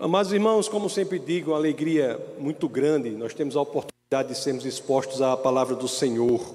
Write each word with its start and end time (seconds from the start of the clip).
Amados 0.00 0.32
irmãos, 0.32 0.68
como 0.68 0.88
sempre 0.88 1.18
digo, 1.18 1.50
uma 1.50 1.56
alegria 1.56 2.24
muito 2.38 2.68
grande, 2.68 3.10
nós 3.10 3.34
temos 3.34 3.56
a 3.56 3.60
oportunidade 3.62 4.28
de 4.28 4.38
sermos 4.38 4.64
expostos 4.64 5.20
à 5.20 5.36
palavra 5.36 5.74
do 5.74 5.88
Senhor. 5.88 6.54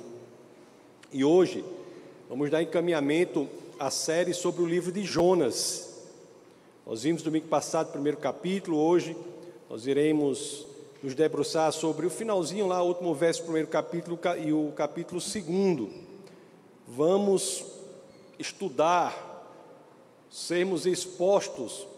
E 1.12 1.26
hoje 1.26 1.62
vamos 2.30 2.50
dar 2.50 2.64
encaminhamento 2.64 3.50
à 3.78 3.92
série 3.92 4.34
sobre 4.34 4.64
o 4.64 4.66
livro 4.66 4.94
de 4.94 5.04
Jonas. 5.04 6.06
Nós 6.88 7.04
vimos 7.04 7.22
domingo 7.22 7.48
passado 7.48 7.90
o 7.90 7.92
primeiro 7.92 8.18
capítulo, 8.18 8.78
hoje 8.78 9.14
nós 9.70 9.86
iremos 9.88 10.66
nos 11.04 11.14
debruçar 11.14 11.74
sobre 11.74 12.06
o 12.06 12.10
finalzinho 12.10 12.66
lá, 12.66 12.82
o 12.82 12.88
último 12.88 13.14
verso 13.14 13.42
do 13.42 13.46
primeiro 13.48 13.68
capítulo 13.68 14.18
e 14.42 14.54
o 14.54 14.72
capítulo 14.74 15.20
segundo. 15.20 15.90
Vamos 16.88 17.66
estudar, 18.40 19.52
sermos 20.32 20.86
expostos 20.86 21.92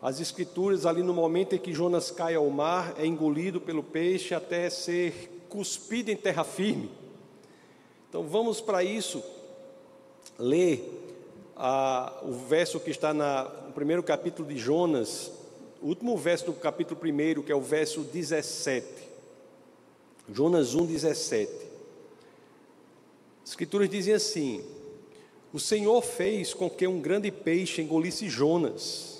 as 0.00 0.20
escrituras 0.20 0.84
ali 0.84 1.02
no 1.02 1.14
momento 1.14 1.54
em 1.54 1.58
que 1.58 1.72
Jonas 1.72 2.10
cai 2.10 2.34
ao 2.34 2.48
mar, 2.50 2.94
é 2.98 3.06
engolido 3.06 3.60
pelo 3.60 3.82
peixe 3.82 4.34
até 4.34 4.68
ser 4.68 5.46
cuspido 5.48 6.10
em 6.10 6.16
terra 6.16 6.44
firme. 6.44 6.90
Então 8.08 8.24
vamos 8.24 8.60
para 8.60 8.84
isso 8.84 9.22
ler 10.38 11.14
ah, 11.56 12.12
o 12.22 12.32
verso 12.32 12.78
que 12.78 12.90
está 12.90 13.14
na, 13.14 13.44
no 13.66 13.72
primeiro 13.72 14.02
capítulo 14.02 14.46
de 14.46 14.58
Jonas, 14.58 15.32
o 15.80 15.86
último 15.86 16.16
verso 16.16 16.46
do 16.46 16.52
capítulo 16.52 17.00
1, 17.02 17.42
que 17.42 17.52
é 17.52 17.56
o 17.56 17.60
verso 17.60 18.02
17. 18.02 18.86
Jonas 20.30 20.74
1, 20.74 20.86
17. 20.86 21.52
As 23.42 23.50
escrituras 23.50 23.88
dizem 23.88 24.12
assim: 24.12 24.64
O 25.52 25.60
Senhor 25.60 26.02
fez 26.02 26.52
com 26.52 26.68
que 26.68 26.86
um 26.86 27.00
grande 27.00 27.30
peixe 27.30 27.80
engolisse 27.80 28.28
Jonas 28.28 29.15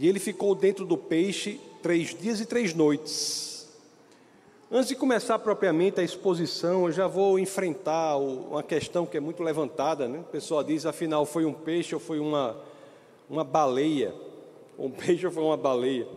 e 0.00 0.08
ele 0.08 0.18
ficou 0.18 0.54
dentro 0.54 0.86
do 0.86 0.96
peixe 0.96 1.60
três 1.82 2.14
dias 2.14 2.40
e 2.40 2.46
três 2.46 2.72
noites. 2.72 3.68
Antes 4.72 4.88
de 4.88 4.96
começar 4.96 5.38
propriamente 5.38 6.00
a 6.00 6.02
exposição, 6.02 6.86
eu 6.86 6.92
já 6.92 7.06
vou 7.06 7.38
enfrentar 7.38 8.16
uma 8.16 8.62
questão 8.62 9.04
que 9.04 9.18
é 9.18 9.20
muito 9.20 9.42
levantada, 9.42 10.08
né? 10.08 10.20
O 10.20 10.24
pessoal 10.24 10.64
diz, 10.64 10.86
afinal, 10.86 11.26
foi 11.26 11.44
um 11.44 11.52
peixe 11.52 11.94
ou 11.94 12.00
foi 12.00 12.18
uma, 12.18 12.56
uma 13.28 13.44
baleia? 13.44 14.14
Um 14.78 14.88
peixe 14.90 15.26
ou 15.26 15.32
foi 15.32 15.42
uma 15.42 15.56
baleia? 15.56 16.08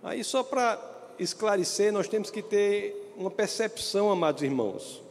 Aí, 0.00 0.22
só 0.22 0.44
para 0.44 0.80
esclarecer, 1.18 1.92
nós 1.92 2.06
temos 2.06 2.30
que 2.30 2.42
ter 2.42 3.12
uma 3.16 3.30
percepção, 3.30 4.08
amados 4.08 4.40
irmãos 4.42 5.03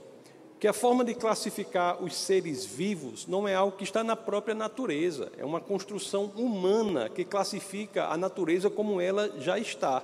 que 0.63 0.67
a 0.69 0.71
forma 0.71 1.03
de 1.03 1.13
classificar 1.13 2.01
os 2.01 2.15
seres 2.15 2.63
vivos 2.63 3.27
não 3.27 3.45
é 3.45 3.53
algo 3.53 3.75
que 3.75 3.83
está 3.83 4.01
na 4.01 4.15
própria 4.15 4.55
natureza, 4.55 5.29
é 5.37 5.43
uma 5.43 5.59
construção 5.59 6.31
humana 6.37 7.09
que 7.09 7.25
classifica 7.25 8.05
a 8.05 8.15
natureza 8.15 8.69
como 8.69 9.01
ela 9.01 9.41
já 9.41 9.59
está. 9.59 10.01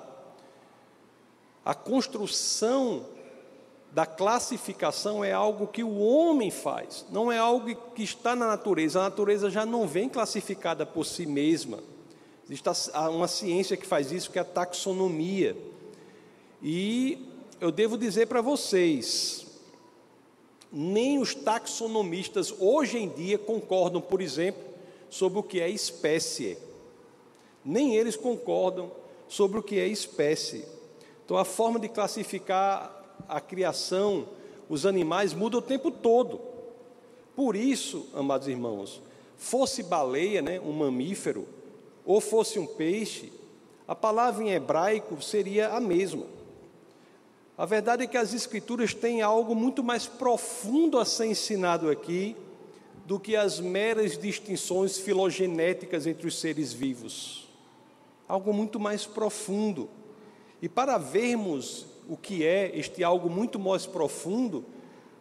A 1.64 1.74
construção 1.74 3.06
da 3.94 4.06
classificação 4.06 5.24
é 5.24 5.32
algo 5.32 5.66
que 5.66 5.82
o 5.82 5.98
homem 5.98 6.52
faz, 6.52 7.06
não 7.10 7.32
é 7.32 7.38
algo 7.38 7.74
que 7.96 8.04
está 8.04 8.36
na 8.36 8.46
natureza. 8.46 9.00
A 9.00 9.04
natureza 9.04 9.50
já 9.50 9.66
não 9.66 9.88
vem 9.88 10.10
classificada 10.10 10.86
por 10.86 11.06
si 11.06 11.26
mesma. 11.26 11.80
Existe 12.46 12.68
uma 13.10 13.30
ciência 13.30 13.78
que 13.78 13.88
faz 13.88 14.12
isso, 14.12 14.30
que 14.30 14.38
é 14.38 14.42
a 14.42 14.44
taxonomia. 14.44 15.56
E 16.62 17.30
eu 17.62 17.72
devo 17.72 17.98
dizer 17.98 18.28
para 18.28 18.42
vocês, 18.42 19.48
nem 20.72 21.20
os 21.20 21.34
taxonomistas 21.34 22.54
hoje 22.60 22.98
em 22.98 23.10
dia 23.10 23.38
concordam, 23.38 24.02
por 24.02 24.22
exemplo, 24.22 24.64
sobre 25.10 25.40
o 25.40 25.44
que 25.44 25.60
é 25.60 25.70
espécie. 25.70 26.58
Nem 27.66 27.96
eles 27.96 28.16
concordam 28.16 28.92
sobre 29.28 29.60
o 29.60 29.64
que 29.64 29.80
é 29.80 29.88
espécie. 29.88 30.66
Então, 31.26 31.38
a 31.38 31.46
forma 31.46 31.80
de 31.80 31.90
classificar 31.90 33.18
a 33.28 33.42
criação, 33.42 34.28
os 34.70 34.86
animais, 34.86 35.34
muda 35.34 35.58
o 35.58 35.62
tempo 35.62 35.92
todo. 35.92 36.40
Por 37.36 37.56
isso, 37.56 38.08
amados 38.14 38.48
irmãos, 38.48 39.02
fosse 39.38 39.84
baleia, 39.84 40.42
né, 40.42 40.60
um 40.60 40.72
mamífero, 40.72 41.48
ou 42.06 42.20
fosse 42.20 42.60
um 42.60 42.66
peixe, 42.66 43.32
a 43.88 43.96
palavra 43.96 44.44
em 44.44 44.52
hebraico 44.52 45.22
seria 45.22 45.70
a 45.70 45.80
mesma. 45.80 46.26
A 47.60 47.66
verdade 47.66 48.06
é 48.06 48.08
que 48.08 48.16
as 48.16 48.34
Escrituras 48.34 48.94
têm 48.94 49.22
algo 49.22 49.54
muito 49.54 49.84
mais 49.84 50.08
profundo 50.08 50.98
a 50.98 51.04
ser 51.04 51.26
ensinado 51.26 51.90
aqui 51.90 52.34
do 53.06 53.20
que 53.20 53.36
as 53.36 53.60
meras 53.60 54.18
distinções 54.18 54.98
filogenéticas 54.98 56.08
entre 56.08 56.26
os 56.26 56.40
seres 56.40 56.72
vivos. 56.72 57.50
Algo 58.30 58.54
muito 58.54 58.80
mais 58.80 59.06
profundo. 59.06 59.90
E 60.62 60.70
para 60.70 60.98
vermos 60.98 61.86
o 62.08 62.16
que 62.16 62.46
é 62.46 62.72
este 62.80 63.04
algo 63.04 63.30
muito 63.30 63.60
mais 63.60 63.86
profundo, 63.86 64.64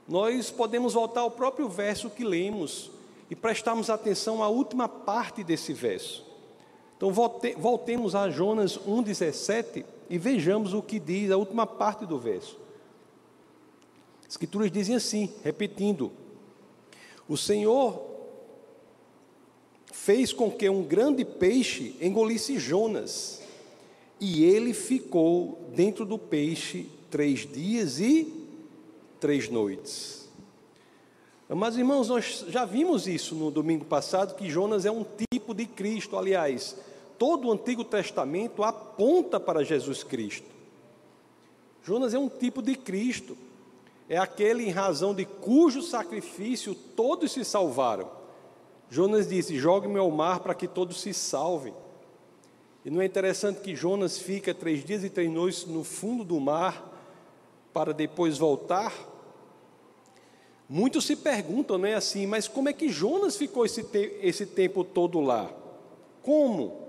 nós 0.06 0.48
podemos 0.48 0.94
voltar 0.94 1.22
ao 1.22 1.32
próprio 1.32 1.68
verso 1.68 2.08
que 2.08 2.22
lemos 2.22 2.88
e 3.28 3.34
prestarmos 3.34 3.90
atenção 3.90 4.44
à 4.44 4.48
última 4.48 4.88
parte 4.88 5.42
desse 5.42 5.72
verso. 5.72 6.27
Então 6.98 7.12
voltemos 7.12 8.16
a 8.16 8.28
Jonas 8.28 8.76
1,17 8.76 9.84
e 10.10 10.18
vejamos 10.18 10.74
o 10.74 10.82
que 10.82 10.98
diz 10.98 11.30
a 11.30 11.36
última 11.36 11.64
parte 11.64 12.04
do 12.04 12.18
verso. 12.18 12.58
As 14.22 14.30
escrituras 14.30 14.68
dizem 14.68 14.96
assim, 14.96 15.32
repetindo: 15.44 16.10
O 17.28 17.36
Senhor 17.36 18.02
fez 19.92 20.32
com 20.32 20.50
que 20.50 20.68
um 20.68 20.82
grande 20.82 21.24
peixe 21.24 21.94
engolisse 22.00 22.58
Jonas, 22.58 23.42
e 24.20 24.44
ele 24.44 24.74
ficou 24.74 25.70
dentro 25.76 26.04
do 26.04 26.18
peixe 26.18 26.88
três 27.08 27.46
dias 27.46 28.00
e 28.00 28.32
três 29.20 29.48
noites. 29.48 30.27
Mas, 31.48 31.78
irmãos, 31.78 32.08
nós 32.08 32.44
já 32.48 32.66
vimos 32.66 33.08
isso 33.08 33.34
no 33.34 33.50
domingo 33.50 33.84
passado, 33.84 34.34
que 34.34 34.50
Jonas 34.50 34.84
é 34.84 34.90
um 34.90 35.04
tipo 35.30 35.54
de 35.54 35.64
Cristo, 35.64 36.16
aliás, 36.16 36.76
todo 37.18 37.48
o 37.48 37.52
Antigo 37.52 37.82
Testamento 37.82 38.62
aponta 38.62 39.40
para 39.40 39.64
Jesus 39.64 40.02
Cristo. 40.04 40.46
Jonas 41.82 42.12
é 42.12 42.18
um 42.18 42.28
tipo 42.28 42.60
de 42.60 42.76
Cristo, 42.76 43.34
é 44.10 44.18
aquele 44.18 44.64
em 44.64 44.70
razão 44.70 45.14
de 45.14 45.24
cujo 45.24 45.80
sacrifício 45.80 46.74
todos 46.74 47.32
se 47.32 47.42
salvaram. 47.46 48.10
Jonas 48.90 49.26
disse: 49.26 49.58
Jogue-me 49.58 49.98
ao 49.98 50.10
mar 50.10 50.40
para 50.40 50.54
que 50.54 50.68
todos 50.68 51.00
se 51.00 51.14
salvem. 51.14 51.72
E 52.84 52.90
não 52.90 53.00
é 53.00 53.06
interessante 53.06 53.60
que 53.60 53.74
Jonas 53.74 54.18
fica 54.18 54.54
três 54.54 54.84
dias 54.84 55.02
e 55.02 55.10
três 55.10 55.30
noites 55.30 55.66
no 55.66 55.82
fundo 55.82 56.24
do 56.24 56.38
mar 56.38 56.94
para 57.72 57.92
depois 57.92 58.36
voltar? 58.38 58.92
Muitos 60.68 61.06
se 61.06 61.16
perguntam, 61.16 61.78
não 61.78 61.86
é 61.86 61.94
assim, 61.94 62.26
mas 62.26 62.46
como 62.46 62.68
é 62.68 62.74
que 62.74 62.90
Jonas 62.90 63.36
ficou 63.36 63.64
esse, 63.64 63.82
te 63.82 64.18
esse 64.20 64.44
tempo 64.44 64.84
todo 64.84 65.18
lá? 65.18 65.50
Como? 66.22 66.88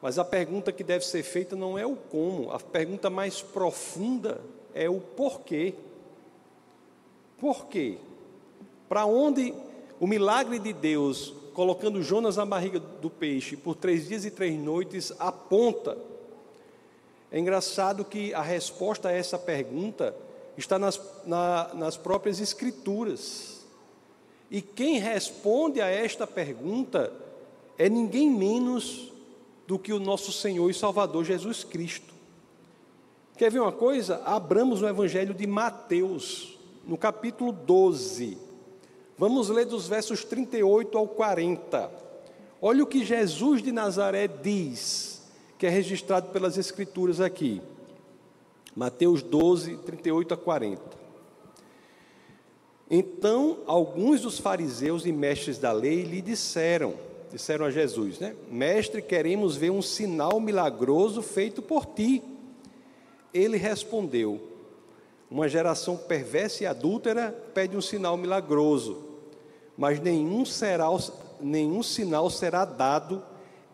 Mas 0.00 0.18
a 0.18 0.24
pergunta 0.24 0.72
que 0.72 0.82
deve 0.82 1.04
ser 1.06 1.22
feita 1.22 1.54
não 1.54 1.78
é 1.78 1.86
o 1.86 1.94
como, 1.94 2.50
a 2.50 2.58
pergunta 2.58 3.08
mais 3.08 3.40
profunda 3.40 4.40
é 4.74 4.90
o 4.90 4.98
porquê. 5.00 5.74
Por 7.38 7.66
quê? 7.66 7.98
Para 8.88 9.06
onde 9.06 9.54
o 10.00 10.06
milagre 10.06 10.58
de 10.58 10.72
Deus, 10.72 11.32
colocando 11.54 12.02
Jonas 12.02 12.36
na 12.36 12.44
barriga 12.44 12.80
do 12.80 13.08
peixe 13.08 13.56
por 13.56 13.76
três 13.76 14.08
dias 14.08 14.24
e 14.24 14.30
três 14.32 14.58
noites, 14.58 15.12
aponta? 15.20 15.96
É 17.30 17.38
engraçado 17.38 18.04
que 18.04 18.34
a 18.34 18.42
resposta 18.42 19.08
a 19.08 19.12
essa 19.12 19.38
pergunta 19.38 20.14
está 20.56 20.78
nas, 20.78 21.00
na, 21.26 21.72
nas 21.74 21.96
próprias 21.96 22.40
Escrituras. 22.40 23.62
E 24.50 24.60
quem 24.60 24.98
responde 24.98 25.80
a 25.80 25.86
esta 25.86 26.26
pergunta 26.26 27.12
é 27.78 27.88
ninguém 27.88 28.30
menos 28.30 29.10
do 29.66 29.78
que 29.78 29.92
o 29.92 29.98
nosso 29.98 30.30
Senhor 30.30 30.68
e 30.68 30.74
Salvador 30.74 31.24
Jesus 31.24 31.64
Cristo. 31.64 32.12
Quer 33.36 33.50
ver 33.50 33.60
uma 33.60 33.72
coisa? 33.72 34.22
Abramos 34.24 34.82
o 34.82 34.86
Evangelho 34.88 35.32
de 35.32 35.46
Mateus, 35.46 36.58
no 36.86 36.98
capítulo 36.98 37.50
12. 37.50 38.36
Vamos 39.16 39.48
ler 39.48 39.64
dos 39.64 39.88
versos 39.88 40.24
38 40.24 40.98
ao 40.98 41.08
40. 41.08 41.90
Olha 42.60 42.84
o 42.84 42.86
que 42.86 43.04
Jesus 43.04 43.62
de 43.62 43.72
Nazaré 43.72 44.28
diz, 44.28 45.22
que 45.58 45.66
é 45.66 45.70
registrado 45.70 46.28
pelas 46.28 46.58
Escrituras 46.58 47.20
aqui. 47.20 47.62
Mateus 48.74 49.22
12, 49.22 49.76
38 49.78 50.34
a 50.34 50.36
40. 50.36 50.80
Então, 52.90 53.58
alguns 53.66 54.20
dos 54.20 54.38
fariseus 54.38 55.06
e 55.06 55.12
mestres 55.12 55.58
da 55.58 55.72
lei 55.72 56.02
lhe 56.02 56.20
disseram: 56.20 56.94
disseram 57.30 57.64
a 57.64 57.70
Jesus, 57.70 58.18
né? 58.18 58.36
Mestre, 58.50 59.00
queremos 59.00 59.56
ver 59.56 59.70
um 59.70 59.80
sinal 59.80 60.38
milagroso 60.38 61.22
feito 61.22 61.62
por 61.62 61.86
ti. 61.86 62.22
Ele 63.32 63.56
respondeu: 63.56 64.40
Uma 65.30 65.48
geração 65.48 65.96
perversa 65.96 66.64
e 66.64 66.66
adúltera 66.66 67.32
pede 67.54 67.76
um 67.76 67.80
sinal 67.80 68.16
milagroso, 68.16 69.02
mas 69.76 69.98
nenhum, 69.98 70.44
será, 70.44 70.88
nenhum 71.40 71.82
sinal 71.82 72.28
será 72.28 72.64
dado 72.64 73.22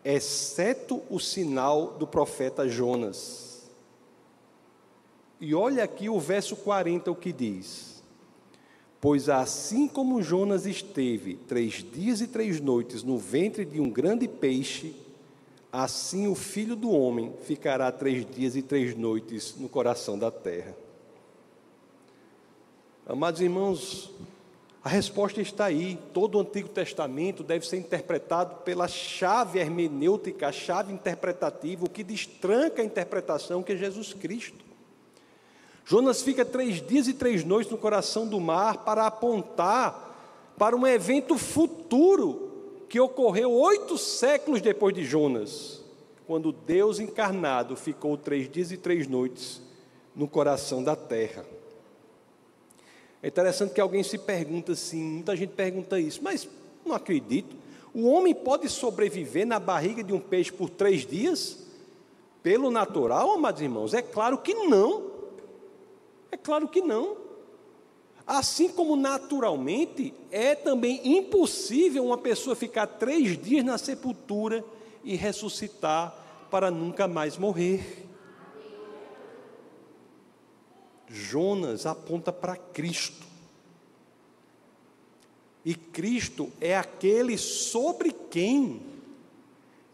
exceto 0.03 1.01
o 1.09 1.19
sinal 1.19 1.97
do 1.99 2.07
profeta 2.07 2.67
Jonas. 2.67 3.48
E 5.39 5.55
olha 5.55 5.83
aqui 5.83 6.09
o 6.09 6.19
verso 6.19 6.55
40 6.55 7.11
o 7.11 7.15
que 7.15 7.31
diz: 7.31 8.03
Pois 8.99 9.29
assim 9.29 9.87
como 9.87 10.21
Jonas 10.21 10.65
esteve 10.65 11.35
três 11.35 11.83
dias 11.83 12.19
e 12.19 12.27
três 12.27 12.59
noites 12.59 13.03
no 13.03 13.17
ventre 13.17 13.63
de 13.63 13.79
um 13.79 13.89
grande 13.89 14.27
peixe, 14.27 14.93
assim 15.71 16.27
o 16.27 16.35
filho 16.35 16.75
do 16.75 16.91
homem 16.91 17.33
ficará 17.43 17.91
três 17.91 18.25
dias 18.25 18.55
e 18.57 18.61
três 18.61 18.95
noites 18.95 19.55
no 19.57 19.69
coração 19.69 20.19
da 20.19 20.29
terra. 20.29 20.75
Amados 23.07 23.39
irmãos, 23.39 24.11
a 24.83 24.89
resposta 24.89 25.41
está 25.41 25.65
aí. 25.65 25.97
Todo 26.13 26.35
o 26.35 26.41
Antigo 26.41 26.69
Testamento 26.69 27.43
deve 27.43 27.65
ser 27.65 27.77
interpretado 27.77 28.57
pela 28.63 28.87
chave 28.87 29.59
hermenêutica, 29.59 30.49
a 30.49 30.51
chave 30.51 30.93
interpretativa, 30.93 31.85
o 31.85 31.89
que 31.89 32.03
destranca 32.03 32.81
a 32.81 32.85
interpretação, 32.85 33.63
que 33.63 33.71
é 33.71 33.77
Jesus 33.77 34.13
Cristo. 34.13 34.68
Jonas 35.89 36.21
fica 36.21 36.45
três 36.45 36.85
dias 36.85 37.07
e 37.07 37.15
três 37.15 37.43
noites 37.43 37.71
no 37.71 37.75
coração 37.75 38.27
do 38.27 38.39
mar 38.39 38.85
para 38.85 39.07
apontar 39.07 40.53
para 40.55 40.75
um 40.75 40.85
evento 40.85 41.35
futuro 41.35 42.83
que 42.87 42.99
ocorreu 42.99 43.51
oito 43.51 43.97
séculos 43.97 44.61
depois 44.61 44.93
de 44.93 45.03
Jonas, 45.03 45.81
quando 46.27 46.51
Deus 46.51 46.99
encarnado 46.99 47.75
ficou 47.75 48.15
três 48.15 48.47
dias 48.47 48.71
e 48.71 48.77
três 48.77 49.07
noites 49.07 49.63
no 50.15 50.27
coração 50.27 50.83
da 50.83 50.95
terra. 50.95 51.43
É 53.23 53.27
interessante 53.27 53.73
que 53.73 53.81
alguém 53.81 54.03
se 54.03 54.19
pergunta 54.19 54.73
assim, 54.73 55.01
muita 55.01 55.35
gente 55.35 55.53
pergunta 55.53 55.99
isso, 55.99 56.19
mas 56.21 56.47
não 56.85 56.93
acredito. 56.93 57.55
O 57.95 58.05
homem 58.05 58.35
pode 58.35 58.69
sobreviver 58.69 59.47
na 59.47 59.59
barriga 59.59 60.03
de 60.03 60.13
um 60.13 60.19
peixe 60.19 60.51
por 60.51 60.69
três 60.69 61.03
dias? 61.03 61.65
Pelo 62.43 62.69
natural, 62.69 63.31
amados 63.31 63.59
irmãos? 63.59 63.95
É 63.95 64.03
claro 64.03 64.37
que 64.37 64.53
não. 64.53 65.08
É 66.31 66.37
claro 66.37 66.67
que 66.67 66.81
não. 66.81 67.17
Assim 68.25 68.69
como 68.69 68.95
naturalmente, 68.95 70.13
é 70.29 70.53
também 70.53 71.17
impossível 71.17 72.05
uma 72.05 72.17
pessoa 72.17 72.55
ficar 72.55 72.85
três 72.85 73.35
dias 73.41 73.65
na 73.65 73.77
sepultura 73.77 74.63
e 75.03 75.15
ressuscitar 75.15 76.15
para 76.51 76.69
nunca 76.69 77.07
mais 77.07 77.37
morrer. 77.37 78.05
Jonas 81.07 81.85
aponta 81.87 82.31
para 82.31 82.55
Cristo. 82.55 83.25
E 85.65 85.73
Cristo 85.73 86.51
é 86.61 86.77
aquele 86.77 87.37
sobre 87.37 88.11
quem 88.11 88.81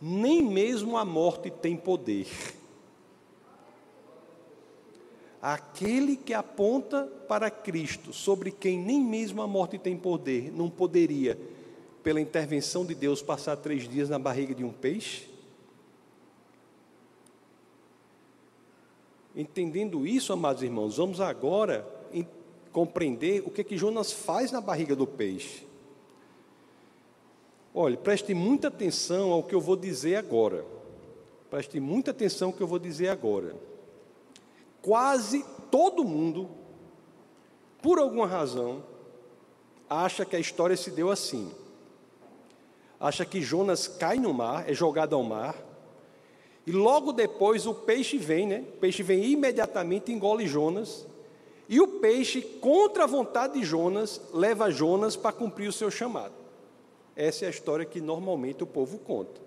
nem 0.01 0.43
mesmo 0.43 0.97
a 0.97 1.05
morte 1.05 1.49
tem 1.49 1.75
poder. 1.75 2.27
Aquele 5.47 6.17
que 6.17 6.33
aponta 6.33 7.03
para 7.27 7.51
Cristo, 7.51 8.11
sobre 8.11 8.49
quem 8.49 8.79
nem 8.79 8.99
mesmo 8.99 9.43
a 9.43 9.47
morte 9.47 9.77
tem 9.77 9.95
poder, 9.95 10.51
não 10.51 10.71
poderia, 10.71 11.37
pela 12.01 12.19
intervenção 12.19 12.83
de 12.83 12.95
Deus, 12.95 13.21
passar 13.21 13.55
três 13.57 13.87
dias 13.87 14.09
na 14.09 14.17
barriga 14.17 14.55
de 14.55 14.63
um 14.63 14.71
peixe? 14.71 15.29
Entendendo 19.35 20.07
isso, 20.07 20.33
amados 20.33 20.63
irmãos, 20.63 20.97
vamos 20.97 21.21
agora 21.21 21.87
compreender 22.71 23.43
o 23.45 23.51
que, 23.51 23.63
que 23.63 23.77
Jonas 23.77 24.11
faz 24.11 24.51
na 24.51 24.59
barriga 24.59 24.95
do 24.95 25.05
peixe. 25.05 25.63
Olhe, 27.71 27.97
preste 27.97 28.33
muita 28.33 28.69
atenção 28.69 29.31
ao 29.31 29.43
que 29.43 29.53
eu 29.53 29.61
vou 29.61 29.75
dizer 29.75 30.15
agora. 30.15 30.65
Preste 31.51 31.79
muita 31.79 32.09
atenção 32.09 32.47
ao 32.47 32.53
que 32.55 32.63
eu 32.63 32.67
vou 32.67 32.79
dizer 32.79 33.09
agora. 33.09 33.55
Quase 34.85 35.43
todo 35.71 36.03
mundo, 36.03 36.47
por 37.81 37.97
alguma 37.97 38.27
razão, 38.27 38.83
acha 39.89 40.23
que 40.23 40.35
a 40.35 40.39
história 40.39 40.77
se 40.77 40.91
deu 40.91 41.09
assim. 41.09 41.51
Acha 42.99 43.25
que 43.25 43.41
Jonas 43.41 43.87
cai 43.87 44.17
no 44.17 44.31
mar, 44.31 44.69
é 44.69 44.75
jogado 44.75 45.15
ao 45.15 45.23
mar, 45.23 45.55
e 46.67 46.71
logo 46.71 47.11
depois 47.11 47.65
o 47.65 47.73
peixe 47.73 48.19
vem, 48.19 48.45
né? 48.45 48.63
O 48.75 48.77
peixe 48.77 49.01
vem 49.01 49.25
imediatamente, 49.25 50.11
engole 50.11 50.45
Jonas. 50.47 51.07
E 51.67 51.81
o 51.81 51.87
peixe, 51.87 52.43
contra 52.43 53.05
a 53.05 53.07
vontade 53.07 53.59
de 53.59 53.65
Jonas, 53.65 54.21
leva 54.31 54.69
Jonas 54.69 55.15
para 55.15 55.31
cumprir 55.31 55.67
o 55.67 55.73
seu 55.73 55.89
chamado. 55.89 56.35
Essa 57.15 57.45
é 57.45 57.47
a 57.47 57.51
história 57.51 57.85
que 57.85 57.99
normalmente 57.99 58.61
o 58.61 58.67
povo 58.67 58.99
conta. 58.99 59.41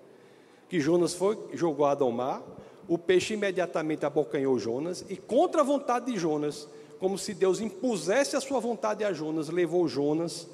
Que 0.69 0.81
Jonas 0.81 1.14
foi 1.14 1.38
jogado 1.52 2.02
ao 2.02 2.11
mar, 2.11 2.43
o 2.88 2.96
peixe 2.96 3.35
imediatamente 3.35 4.06
abocanhou 4.06 4.58
Jonas, 4.58 5.05
e 5.08 5.17
contra 5.17 5.61
a 5.61 5.64
vontade 5.64 6.11
de 6.11 6.19
Jonas, 6.19 6.67
como 6.99 7.19
se 7.19 7.35
Deus 7.35 7.61
impusesse 7.61 8.35
a 8.35 8.40
sua 8.40 8.58
vontade 8.58 9.05
a 9.05 9.12
Jonas, 9.12 9.50
levou 9.50 9.87
Jonas 9.87 10.49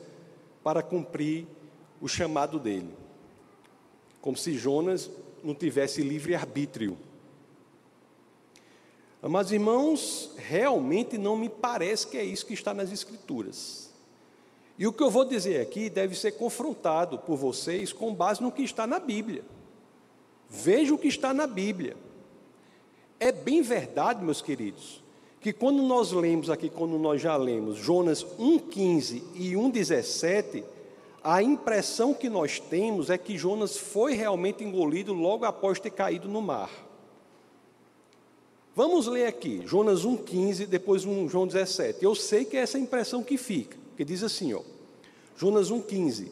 para 0.63 0.83
cumprir 0.83 1.47
o 2.01 2.09
chamado 2.09 2.59
dele. 2.59 2.91
Como 4.21 4.37
se 4.37 4.55
Jonas 4.55 5.11
não 5.43 5.55
tivesse 5.55 6.03
livre-arbítrio. 6.03 6.99
Mas, 9.23 9.53
irmãos, 9.53 10.33
realmente 10.37 11.17
não 11.17 11.37
me 11.37 11.49
parece 11.49 12.07
que 12.07 12.19
é 12.19 12.25
isso 12.25 12.45
que 12.45 12.53
está 12.53 12.75
nas 12.75 12.91
Escrituras. 12.93 13.91
E 14.79 14.87
o 14.87 14.93
que 14.93 15.03
eu 15.03 15.11
vou 15.11 15.25
dizer 15.25 15.61
aqui 15.61 15.89
deve 15.89 16.15
ser 16.15 16.33
confrontado 16.33 17.19
por 17.19 17.37
vocês 17.37 17.93
com 17.93 18.13
base 18.13 18.43
no 18.43 18.51
que 18.51 18.63
está 18.63 18.87
na 18.87 18.99
Bíblia. 18.99 19.45
Veja 20.51 20.93
o 20.93 20.99
que 20.99 21.09
está 21.09 21.33
na 21.33 21.47
Bíblia. 21.47 21.97
É 23.25 23.33
bem 23.33 23.63
verdade, 23.63 24.23
meus 24.23 24.43
queridos, 24.43 25.03
que 25.41 25.51
quando 25.51 25.83
nós 25.83 26.13
lemos 26.13 26.51
aqui, 26.51 26.69
quando 26.69 26.99
nós 26.99 27.23
já 27.23 27.35
lemos 27.39 27.79
Jonas 27.79 28.23
1,15 28.23 29.23
e 29.35 29.53
1,17, 29.53 30.63
a 31.23 31.43
impressão 31.43 32.13
que 32.13 32.29
nós 32.29 32.61
temos 32.61 33.09
é 33.09 33.17
que 33.17 33.39
Jonas 33.39 33.79
foi 33.79 34.13
realmente 34.13 34.63
engolido 34.63 35.15
logo 35.15 35.47
após 35.47 35.81
ter 35.81 35.89
caído 35.89 36.29
no 36.29 36.43
mar. 36.43 36.69
Vamos 38.77 39.07
ler 39.07 39.25
aqui, 39.27 39.63
Jonas 39.65 40.05
1,15, 40.05 40.67
depois 40.67 41.07
um 41.07 41.27
João 41.27 41.47
17. 41.47 42.05
Eu 42.05 42.15
sei 42.15 42.45
que 42.45 42.59
é 42.59 42.61
essa 42.61 42.79
impressão 42.79 43.23
que 43.23 43.39
fica, 43.39 43.79
que 43.97 44.05
diz 44.05 44.23
assim, 44.23 44.53
ó, 44.53 44.61
Jonas 45.35 45.71
1,15. 45.71 46.27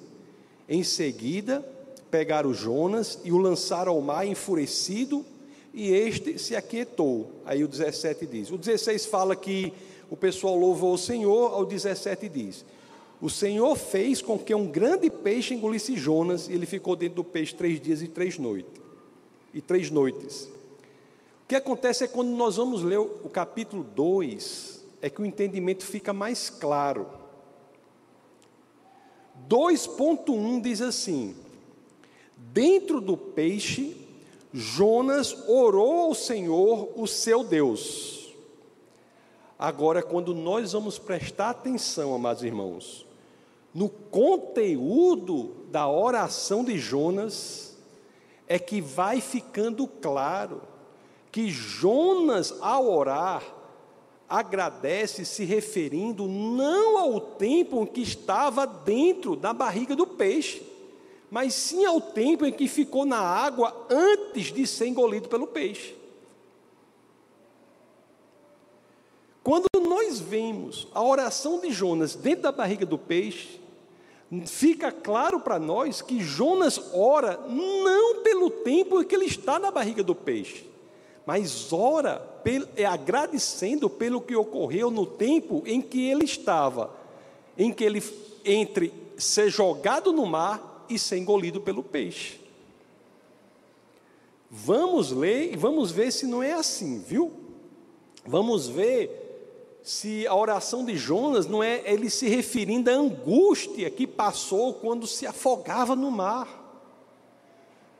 Em 0.68 0.84
seguida, 0.84 1.66
pegaram 2.10 2.52
Jonas 2.52 3.18
e 3.24 3.32
o 3.32 3.38
lançaram 3.38 3.92
ao 3.92 4.02
mar 4.02 4.26
enfurecido, 4.26 5.24
e 5.72 5.92
este 5.92 6.38
se 6.38 6.54
aquietou. 6.54 7.30
Aí 7.44 7.64
o 7.64 7.68
17 7.68 8.26
diz. 8.26 8.50
O 8.50 8.58
16 8.58 9.06
fala 9.06 9.34
que 9.34 9.72
o 10.10 10.16
pessoal 10.16 10.56
louvou 10.56 10.94
o 10.94 10.98
Senhor, 10.98 11.52
ao 11.54 11.64
17 11.64 12.28
diz: 12.28 12.64
o 13.22 13.30
Senhor 13.30 13.76
fez 13.76 14.20
com 14.20 14.36
que 14.36 14.52
um 14.52 14.66
grande 14.66 15.08
peixe 15.08 15.54
engolisse 15.54 15.96
Jonas 15.96 16.48
e 16.48 16.54
ele 16.54 16.66
ficou 16.66 16.96
dentro 16.96 17.14
do 17.14 17.24
peixe 17.24 17.54
três 17.54 17.80
dias 17.80 18.02
e 18.02 18.08
três 18.08 18.36
noites. 18.36 18.82
E 19.54 19.60
três 19.60 19.92
noites. 19.92 20.50
O 21.44 21.46
que 21.46 21.54
acontece 21.54 22.02
é 22.02 22.08
quando 22.08 22.30
nós 22.30 22.56
vamos 22.56 22.82
ler 22.82 22.98
o 22.98 23.28
capítulo 23.28 23.84
2, 23.84 24.84
é 25.00 25.08
que 25.08 25.22
o 25.22 25.24
entendimento 25.24 25.84
fica 25.84 26.12
mais 26.12 26.50
claro. 26.50 27.06
2.1 29.48 30.60
diz 30.60 30.82
assim: 30.82 31.36
Dentro 32.36 33.00
do 33.00 33.16
peixe, 33.16 33.96
Jonas 34.52 35.48
orou 35.48 36.00
ao 36.00 36.14
Senhor, 36.14 36.90
o 36.94 37.06
seu 37.06 37.42
Deus. 37.42 38.32
Agora, 39.58 40.02
quando 40.02 40.34
nós 40.34 40.72
vamos 40.72 40.98
prestar 40.98 41.50
atenção, 41.50 42.14
amados 42.14 42.42
irmãos, 42.42 43.06
no 43.72 43.88
conteúdo 43.88 45.54
da 45.70 45.88
oração 45.88 46.64
de 46.64 46.78
Jonas, 46.78 47.78
é 48.46 48.58
que 48.58 48.80
vai 48.80 49.20
ficando 49.20 49.86
claro 49.86 50.60
que 51.30 51.48
Jonas, 51.48 52.54
ao 52.60 52.90
orar, 52.90 53.42
agradece 54.28 55.24
se 55.24 55.44
referindo 55.44 56.26
não 56.26 56.98
ao 56.98 57.20
tempo 57.20 57.82
em 57.82 57.86
que 57.86 58.02
estava 58.02 58.66
dentro 58.66 59.36
da 59.36 59.52
barriga 59.52 59.96
do 59.96 60.06
peixe, 60.06 60.62
mas 61.32 61.54
sim 61.54 61.86
ao 61.86 61.98
tempo 61.98 62.44
em 62.44 62.52
que 62.52 62.68
ficou 62.68 63.06
na 63.06 63.18
água 63.18 63.86
antes 63.88 64.52
de 64.52 64.66
ser 64.66 64.88
engolido 64.88 65.30
pelo 65.30 65.46
peixe. 65.46 65.96
Quando 69.42 69.66
nós 69.80 70.20
vemos 70.20 70.86
a 70.92 71.02
oração 71.02 71.58
de 71.58 71.72
Jonas 71.72 72.14
dentro 72.14 72.42
da 72.42 72.52
barriga 72.52 72.84
do 72.84 72.98
peixe, 72.98 73.58
fica 74.44 74.92
claro 74.92 75.40
para 75.40 75.58
nós 75.58 76.02
que 76.02 76.20
Jonas 76.20 76.78
ora 76.92 77.40
não 77.48 78.22
pelo 78.22 78.50
tempo 78.50 79.00
em 79.00 79.04
que 79.06 79.14
ele 79.14 79.24
está 79.24 79.58
na 79.58 79.70
barriga 79.70 80.02
do 80.02 80.14
peixe, 80.14 80.68
mas 81.24 81.72
ora 81.72 82.22
é 82.76 82.84
agradecendo 82.84 83.88
pelo 83.88 84.20
que 84.20 84.36
ocorreu 84.36 84.90
no 84.90 85.06
tempo 85.06 85.62
em 85.64 85.80
que 85.80 86.10
ele 86.10 86.26
estava, 86.26 86.90
em 87.56 87.72
que 87.72 87.84
ele 87.84 88.02
entre 88.44 88.92
ser 89.16 89.48
jogado 89.48 90.12
no 90.12 90.26
mar 90.26 90.71
e 90.94 90.98
ser 90.98 91.18
engolido 91.18 91.60
pelo 91.60 91.82
peixe. 91.82 92.40
Vamos 94.50 95.10
ler 95.10 95.54
e 95.54 95.56
vamos 95.56 95.90
ver 95.90 96.12
se 96.12 96.26
não 96.26 96.42
é 96.42 96.52
assim, 96.52 97.00
viu? 97.00 97.32
Vamos 98.24 98.68
ver 98.68 99.22
se 99.82 100.26
a 100.26 100.34
oração 100.34 100.84
de 100.84 100.96
Jonas 100.96 101.46
não 101.46 101.62
é 101.62 101.82
ele 101.84 102.08
se 102.08 102.28
referindo 102.28 102.90
à 102.90 102.92
angústia 102.92 103.90
que 103.90 104.06
passou 104.06 104.74
quando 104.74 105.06
se 105.06 105.26
afogava 105.26 105.96
no 105.96 106.10
mar. 106.10 106.60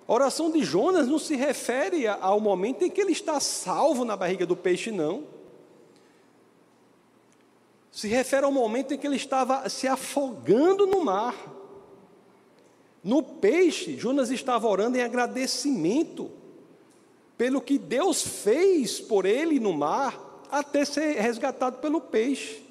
A 0.07 0.13
oração 0.13 0.51
de 0.51 0.63
Jonas 0.63 1.09
não 1.09 1.19
se 1.19 1.35
refere 1.35 2.07
ao 2.07 2.39
momento 2.39 2.85
em 2.85 2.91
que 2.91 3.01
ele 3.01 3.13
está 3.13 3.41
salvo 3.41 4.05
na 4.05 4.17
barriga 4.17 4.45
do 4.45 4.55
peixe, 4.57 4.91
não. 4.91 5.25
Se 7.91 8.09
refere 8.09 8.45
ao 8.45 8.53
momento 8.53 8.95
em 8.95 8.99
que 8.99 9.07
ele 9.07 9.17
estava 9.17 9.69
se 9.69 9.89
afogando 9.89 10.87
no 10.87 11.05
mar. 11.05 11.35
No 13.03 13.23
peixe, 13.23 13.97
Jonas 13.97 14.31
estava 14.31 14.69
orando 14.69 14.97
em 14.97 15.03
agradecimento 15.03 16.31
pelo 17.37 17.61
que 17.61 17.79
Deus 17.79 18.23
fez 18.23 19.01
por 19.01 19.27
ele 19.27 19.59
no 19.59 19.73
mar 19.73 20.45
até 20.51 20.85
ser 20.85 21.21
resgatado 21.21 21.79
pelo 21.79 22.01
peixe. 22.01 22.63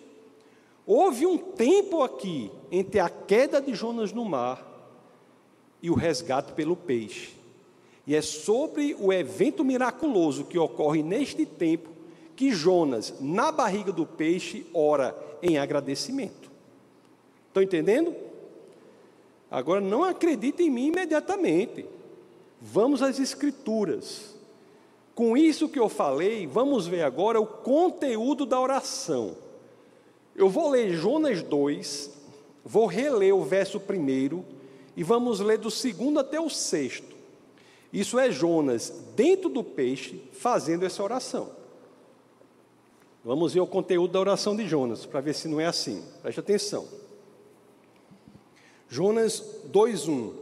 Houve 0.86 1.26
um 1.26 1.38
tempo 1.38 2.02
aqui 2.02 2.52
entre 2.72 3.00
a 3.00 3.10
queda 3.10 3.62
de 3.62 3.74
Jonas 3.74 4.14
no 4.14 4.24
mar 4.24 4.66
e 5.82 5.90
o 5.90 5.96
resgate 5.96 6.54
pelo 6.54 6.76
peixe. 6.76 7.34
E 8.08 8.16
é 8.16 8.22
sobre 8.22 8.96
o 9.00 9.12
evento 9.12 9.64
miraculoso 9.64 10.46
que 10.46 10.58
ocorre 10.58 11.04
neste 11.04 11.46
tempo 11.46 11.90
que 12.36 12.52
Jonas, 12.52 13.14
na 13.20 13.52
barriga 13.52 13.92
do 13.92 14.06
peixe, 14.06 14.66
ora 14.74 15.16
em 15.44 15.58
agradecimento. 15.58 16.50
Estão 17.48 17.62
entendendo? 17.62 18.16
Agora 19.52 19.82
não 19.82 20.06
acredite 20.06 20.64
em 20.64 20.70
mim 20.70 20.88
imediatamente. 20.88 21.86
Vamos 22.62 23.02
às 23.02 23.20
Escrituras. 23.20 24.34
Com 25.14 25.36
isso 25.36 25.68
que 25.68 25.78
eu 25.78 25.90
falei, 25.90 26.48
vamos 26.48 26.88
ver 26.88 27.04
agora 27.04 27.40
o 27.40 27.46
conteúdo 27.46 28.46
da 28.46 28.58
oração. 28.58 29.36
Eu 30.34 30.48
vou 30.48 30.70
ler 30.70 30.94
Jonas 30.94 31.44
2, 31.44 32.12
vou 32.64 32.86
reler 32.86 33.36
o 33.36 33.44
verso 33.44 33.78
primeiro 33.78 34.46
e 34.96 35.04
vamos 35.04 35.42
ler 35.42 35.58
do 35.58 35.70
segundo 35.70 36.20
até 36.20 36.40
o 36.40 36.50
sexto. 36.50 37.14
Isso 37.92 38.18
é 38.18 38.32
Jonas 38.32 39.04
dentro 39.18 39.50
do 39.50 39.66
peixe 39.66 40.22
fazendo 40.32 40.86
essa 40.86 41.04
oração. 41.04 41.50
Vamos 43.24 43.54
ver 43.54 43.60
o 43.60 43.68
conteúdo 43.68 44.14
da 44.14 44.20
oração 44.20 44.56
de 44.56 44.66
Jonas 44.66 45.06
para 45.06 45.20
ver 45.20 45.36
se 45.36 45.50
não 45.50 45.60
é 45.60 45.66
assim. 45.66 46.02
Preste 46.22 46.40
atenção. 46.40 47.01
Jonas 48.92 49.42
2:1 49.72 50.34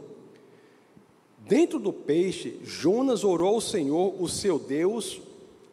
Dentro 1.46 1.78
do 1.78 1.92
peixe, 1.92 2.58
Jonas 2.64 3.22
orou 3.22 3.54
ao 3.54 3.60
Senhor, 3.60 4.20
o 4.20 4.28
seu 4.28 4.58
Deus. 4.58 5.20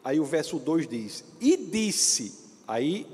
Aí 0.02 0.20
o 0.20 0.24
verso 0.24 0.60
2 0.60 0.86
diz: 0.86 1.24
E 1.40 1.56
disse. 1.56 2.46
Aí 2.68 3.04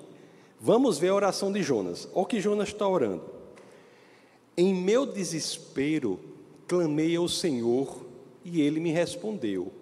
vamos 0.60 0.98
ver 0.98 1.08
a 1.08 1.14
oração 1.14 1.50
de 1.50 1.62
Jonas. 1.62 2.06
Olha 2.12 2.22
o 2.22 2.26
que 2.26 2.40
Jonas 2.40 2.68
está 2.68 2.86
orando. 2.86 3.22
Em 4.54 4.74
meu 4.74 5.06
desespero, 5.06 6.20
clamei 6.68 7.16
ao 7.16 7.26
Senhor 7.26 8.04
e 8.44 8.60
ele 8.60 8.80
me 8.80 8.90
respondeu. 8.90 9.72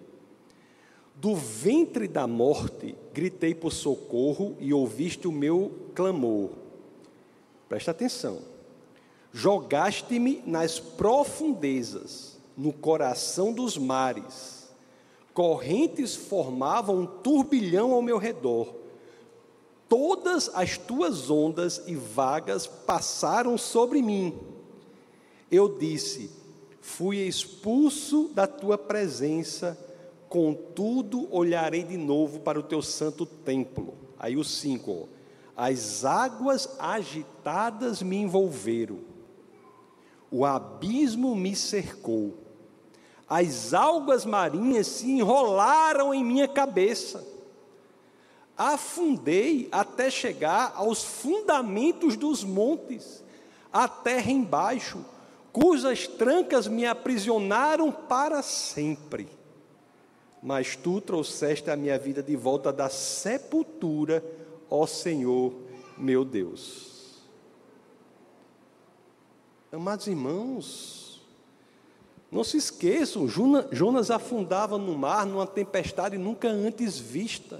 Do 1.15 1.35
ventre 1.35 2.07
da 2.07 2.25
morte, 2.25 2.95
gritei 3.13 3.53
por 3.53 3.71
socorro 3.71 4.55
e 4.59 4.73
ouviste 4.73 5.27
o 5.27 5.31
meu 5.31 5.71
clamor. 5.93 6.51
Presta 7.67 7.91
atenção. 7.91 8.52
Jogaste-me 9.33 10.43
nas 10.45 10.79
profundezas 10.79 12.37
no 12.55 12.71
coração 12.71 13.51
dos 13.51 13.77
mares. 13.79 14.69
Correntes 15.33 16.15
formavam 16.15 16.99
um 16.99 17.05
turbilhão 17.07 17.91
ao 17.91 18.01
meu 18.03 18.19
redor. 18.19 18.71
Todas 19.89 20.51
as 20.53 20.77
tuas 20.77 21.31
ondas 21.31 21.81
e 21.87 21.95
vagas 21.95 22.67
passaram 22.67 23.57
sobre 23.57 24.03
mim. 24.03 24.37
Eu 25.51 25.79
disse: 25.79 26.29
Fui 26.79 27.17
expulso 27.17 28.29
da 28.35 28.45
tua 28.45 28.77
presença, 28.77 29.75
contudo 30.29 31.27
olharei 31.31 31.83
de 31.83 31.97
novo 31.97 32.39
para 32.39 32.59
o 32.59 32.63
teu 32.63 32.83
santo 32.83 33.25
templo. 33.25 33.95
Aí 34.19 34.37
o 34.37 34.43
5, 34.43 35.09
as 35.57 36.05
águas 36.05 36.69
agitadas 36.79 38.01
me 38.01 38.17
envolveram, 38.17 38.99
o 40.33 40.43
abismo 40.43 41.35
me 41.35 41.55
cercou, 41.55 42.33
as 43.29 43.71
algas 43.71 44.25
marinhas 44.25 44.87
se 44.87 45.11
enrolaram 45.11 46.11
em 46.11 46.25
minha 46.25 46.47
cabeça. 46.47 47.23
Afundei 48.57 49.69
até 49.71 50.09
chegar 50.09 50.73
aos 50.75 51.03
fundamentos 51.03 52.15
dos 52.15 52.43
montes, 52.43 53.23
a 53.71 53.87
terra 53.87 54.31
embaixo, 54.31 55.05
cujas 55.51 56.07
trancas 56.07 56.67
me 56.67 56.83
aprisionaram 56.83 57.91
para 57.91 58.41
sempre. 58.41 59.27
Mas 60.41 60.75
tu 60.75 60.99
trouxeste 60.99 61.69
a 61.69 61.75
minha 61.75 61.99
vida 61.99 62.23
de 62.23 62.35
volta 62.35 62.73
da 62.73 62.89
sepultura, 62.89 64.23
ó 64.67 64.87
Senhor 64.87 65.53
meu 65.95 66.25
Deus. 66.25 66.92
Amados 69.73 70.05
irmãos, 70.05 71.19
não 72.31 72.43
se 72.43 72.57
esqueçam, 72.57 73.27
Jonas 73.27 74.11
afundava 74.11 74.77
no 74.77 74.95
mar 74.95 75.25
numa 75.25 75.47
tempestade 75.47 76.15
nunca 76.15 76.47
antes 76.47 76.99
vista. 76.99 77.59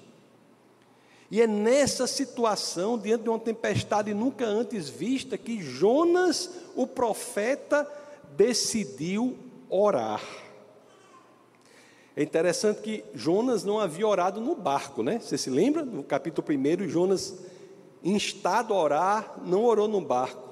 E 1.32 1.42
é 1.42 1.48
nessa 1.48 2.06
situação, 2.06 3.00
diante 3.00 3.24
de 3.24 3.30
uma 3.30 3.40
tempestade 3.40 4.14
nunca 4.14 4.46
antes 4.46 4.88
vista, 4.88 5.40
que 5.40 5.60
Jonas, 5.60 6.52
o 6.76 6.86
profeta, 6.86 7.92
decidiu 8.38 9.36
orar. 9.68 10.22
É 12.16 12.22
interessante 12.22 12.82
que 12.82 13.04
Jonas 13.16 13.64
não 13.64 13.80
havia 13.80 14.08
orado 14.08 14.40
no 14.40 14.54
barco, 14.54 15.02
né? 15.02 15.18
Você 15.18 15.36
se 15.36 15.50
lembra? 15.50 15.84
No 15.84 16.04
capítulo 16.04 16.46
1, 16.48 16.88
Jonas, 16.90 17.40
instado 18.04 18.72
a 18.76 18.78
orar, 18.78 19.40
não 19.44 19.66
orou 19.66 19.88
no 19.88 20.00
barco, 20.00 20.48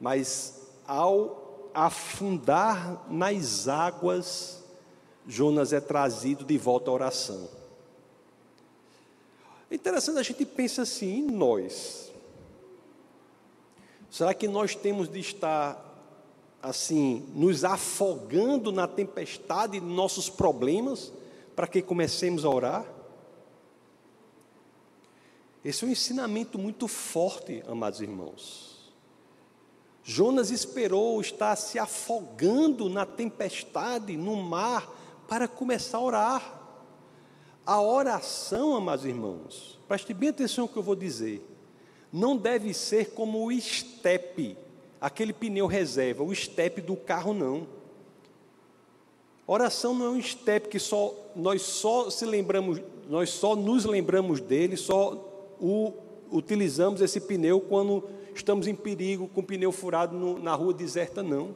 mas 0.00 0.61
ao 0.86 1.70
afundar 1.74 3.04
nas 3.10 3.68
águas, 3.68 4.62
Jonas 5.26 5.72
é 5.72 5.80
trazido 5.80 6.44
de 6.44 6.58
volta 6.58 6.90
à 6.90 6.94
oração. 6.94 7.48
É 9.70 9.74
interessante 9.74 10.18
a 10.18 10.22
gente 10.22 10.44
pensa 10.44 10.82
assim, 10.82 11.20
em 11.20 11.22
nós. 11.22 12.12
Será 14.10 14.34
que 14.34 14.46
nós 14.46 14.74
temos 14.74 15.08
de 15.08 15.20
estar 15.20 15.90
assim, 16.62 17.26
nos 17.34 17.64
afogando 17.64 18.70
na 18.70 18.86
tempestade 18.86 19.80
de 19.80 19.86
nossos 19.86 20.28
problemas 20.28 21.12
para 21.56 21.66
que 21.66 21.80
comecemos 21.80 22.44
a 22.44 22.50
orar? 22.50 22.86
Esse 25.64 25.84
é 25.84 25.88
um 25.88 25.90
ensinamento 25.90 26.58
muito 26.58 26.86
forte, 26.86 27.62
amados 27.66 28.00
irmãos. 28.00 28.71
Jonas 30.04 30.50
esperou 30.50 31.20
estar 31.20 31.54
se 31.56 31.78
afogando 31.78 32.88
na 32.88 33.06
tempestade, 33.06 34.16
no 34.16 34.36
mar, 34.36 34.92
para 35.28 35.46
começar 35.46 35.98
a 35.98 36.02
orar. 36.02 36.62
A 37.64 37.80
oração, 37.80 38.74
amados 38.74 39.04
irmãos, 39.04 39.78
preste 39.86 40.12
bem 40.12 40.30
atenção 40.30 40.64
no 40.64 40.68
que 40.68 40.76
eu 40.76 40.82
vou 40.82 40.96
dizer, 40.96 41.46
não 42.12 42.36
deve 42.36 42.74
ser 42.74 43.10
como 43.10 43.46
o 43.46 43.52
estepe, 43.52 44.56
aquele 45.00 45.32
pneu 45.32 45.66
reserva, 45.66 46.24
o 46.24 46.32
estepe 46.32 46.80
do 46.80 46.96
carro, 46.96 47.32
não. 47.32 47.66
Oração 49.46 49.94
não 49.94 50.06
é 50.06 50.10
um 50.10 50.18
estepe 50.18 50.68
que 50.68 50.78
só 50.78 51.14
nós 51.36 51.62
só 51.62 52.10
se 52.10 52.24
lembramos, 52.24 52.80
nós 53.08 53.30
só 53.30 53.54
nos 53.54 53.84
lembramos 53.84 54.40
dele, 54.40 54.76
só 54.76 55.12
o 55.60 55.92
utilizamos 56.32 57.00
esse 57.00 57.20
pneu 57.20 57.60
quando 57.60 58.04
estamos 58.38 58.66
em 58.66 58.74
perigo 58.74 59.28
com 59.28 59.40
o 59.40 59.44
pneu 59.44 59.72
furado 59.72 60.16
no, 60.16 60.38
na 60.38 60.54
rua 60.54 60.72
deserta, 60.72 61.22
não. 61.22 61.54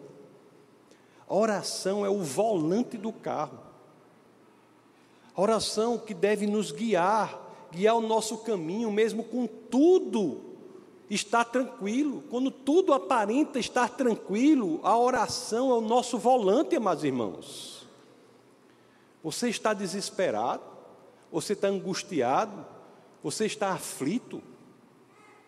A 1.29 1.35
oração 1.35 2.05
é 2.05 2.09
o 2.09 2.23
volante 2.23 2.97
do 2.97 3.13
carro. 3.13 3.59
A 5.35 5.41
oração 5.41 5.99
que 5.99 6.15
deve 6.15 6.47
nos 6.47 6.73
guiar, 6.73 7.39
guiar 7.71 7.97
o 7.97 8.01
nosso 8.01 8.39
caminho, 8.39 8.91
mesmo 8.91 9.25
com 9.25 9.47
tudo 9.47 10.41
está 11.11 11.45
tranquilo. 11.45 12.25
Quando 12.31 12.51
tudo 12.51 12.93
aparenta 12.93 13.59
estar 13.59 13.91
tranquilo, 13.91 14.81
a 14.83 14.97
oração 14.99 15.71
é 15.71 15.75
o 15.75 15.81
nosso 15.81 16.19
volante, 16.19 16.77
amados 16.77 17.05
irmãos. 17.05 17.87
Você 19.23 19.49
está 19.49 19.75
desesperado, 19.75 20.63
você 21.31 21.53
está 21.53 21.69
angustiado, 21.69 22.65
você 23.23 23.47
está 23.47 23.73
aflito. 23.73 24.41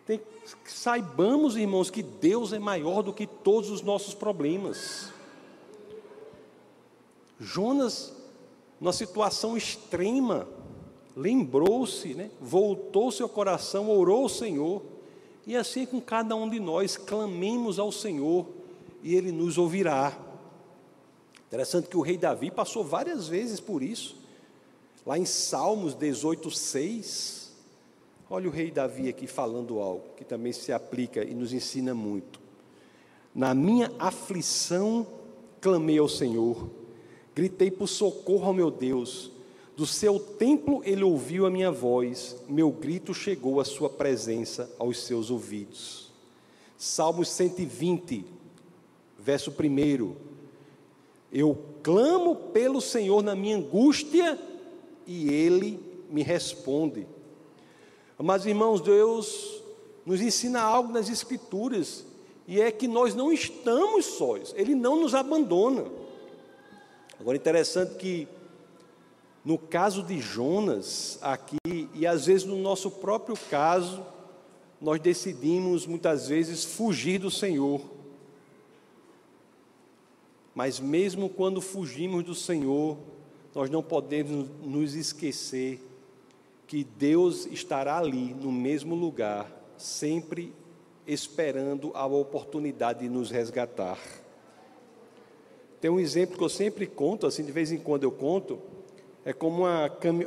Tem, 0.09 0.19
saibamos, 0.65 1.55
irmãos, 1.55 1.91
que 1.91 2.01
Deus 2.01 2.51
é 2.51 2.57
maior 2.57 3.03
do 3.03 3.13
que 3.13 3.27
todos 3.27 3.69
os 3.69 3.83
nossos 3.83 4.15
problemas. 4.15 5.11
Jonas 7.39 8.11
numa 8.81 8.91
situação 8.91 9.55
extrema, 9.55 10.47
lembrou-se, 11.15 12.15
né? 12.15 12.31
voltou 12.41 13.11
seu 13.11 13.29
coração, 13.29 13.87
orou 13.87 14.23
ao 14.23 14.29
Senhor, 14.29 14.81
e 15.45 15.55
assim 15.55 15.83
é 15.83 15.85
com 15.85 16.01
cada 16.01 16.35
um 16.35 16.49
de 16.49 16.59
nós, 16.59 16.97
clamemos 16.97 17.77
ao 17.77 17.91
Senhor 17.91 18.47
e 19.03 19.13
Ele 19.13 19.31
nos 19.31 19.59
ouvirá. 19.59 20.17
Interessante 21.47 21.87
que 21.87 21.97
o 21.97 22.01
rei 22.01 22.17
Davi 22.17 22.49
passou 22.49 22.83
várias 22.83 23.27
vezes 23.27 23.59
por 23.59 23.83
isso, 23.83 24.15
lá 25.05 25.19
em 25.19 25.25
Salmos 25.25 25.93
18, 25.93 26.49
6. 26.49 27.38
Olha 28.31 28.47
o 28.47 28.51
rei 28.51 28.69
Davi 28.69 29.09
aqui 29.09 29.25
falando 29.25 29.79
algo 29.79 30.03
que 30.15 30.23
também 30.23 30.53
se 30.53 30.71
aplica 30.71 31.23
e 31.23 31.33
nos 31.33 31.51
ensina 31.51 31.95
muito. 31.95 32.39
Na 33.33 33.55
minha 33.55 33.91
aflição 33.97 35.07
clamei 35.59 35.97
ao 35.97 36.07
Senhor, 36.07 36.69
gritei 37.33 37.71
por 37.71 37.87
socorro 37.87 38.45
ao 38.45 38.53
meu 38.53 38.69
Deus. 38.69 39.31
Do 39.75 39.87
seu 39.87 40.19
templo 40.19 40.81
ele 40.85 41.03
ouviu 41.03 41.47
a 41.47 41.49
minha 41.49 41.71
voz, 41.71 42.35
meu 42.47 42.69
grito 42.69 43.15
chegou 43.15 43.59
à 43.59 43.65
sua 43.65 43.89
presença, 43.89 44.69
aos 44.77 44.99
seus 44.99 45.31
ouvidos. 45.31 46.11
Salmos 46.77 47.29
120, 47.29 48.25
verso 49.17 49.51
1. 49.51 50.15
Eu 51.31 51.57
clamo 51.81 52.35
pelo 52.35 52.79
Senhor 52.79 53.23
na 53.23 53.35
minha 53.35 53.57
angústia 53.57 54.37
e 55.07 55.29
ele 55.29 55.79
me 56.09 56.21
responde. 56.21 57.07
Mas, 58.21 58.45
irmãos, 58.45 58.81
Deus 58.81 59.63
nos 60.05 60.21
ensina 60.21 60.61
algo 60.61 60.91
nas 60.91 61.09
Escrituras, 61.09 62.05
e 62.45 62.59
é 62.59 62.69
que 62.69 62.87
nós 62.87 63.15
não 63.15 63.31
estamos 63.31 64.05
sós, 64.05 64.53
Ele 64.57 64.75
não 64.75 64.99
nos 64.99 65.15
abandona. 65.15 65.85
Agora, 67.17 67.37
interessante 67.37 67.95
que, 67.95 68.27
no 69.45 69.57
caso 69.57 70.03
de 70.03 70.19
Jonas, 70.19 71.17
aqui, 71.21 71.89
e 71.93 72.05
às 72.05 72.25
vezes 72.25 72.45
no 72.45 72.57
nosso 72.57 72.91
próprio 72.91 73.37
caso, 73.49 74.05
nós 74.81 74.99
decidimos 74.99 75.85
muitas 75.85 76.27
vezes 76.27 76.65
fugir 76.65 77.19
do 77.19 77.31
Senhor. 77.31 77.81
Mas 80.53 80.79
mesmo 80.79 81.29
quando 81.29 81.61
fugimos 81.61 82.23
do 82.23 82.35
Senhor, 82.35 82.97
nós 83.55 83.69
não 83.69 83.81
podemos 83.81 84.49
nos 84.61 84.93
esquecer 84.93 85.88
que 86.69 86.83
Deus 86.83 87.47
estará 87.47 87.97
ali, 87.97 88.31
no 88.31 88.51
mesmo 88.51 88.93
lugar, 88.93 89.51
sempre 89.75 90.53
esperando 91.07 91.89
a 91.95 92.05
oportunidade 92.05 92.99
de 92.99 93.09
nos 93.09 93.31
resgatar. 93.31 93.97
Tem 95.81 95.89
um 95.89 95.99
exemplo 95.99 96.37
que 96.37 96.43
eu 96.43 96.49
sempre 96.49 96.85
conto, 96.85 97.25
assim, 97.25 97.43
de 97.43 97.51
vez 97.51 97.71
em 97.71 97.79
quando 97.79 98.03
eu 98.03 98.11
conto, 98.11 98.59
é 99.25 99.33
como 99.33 99.65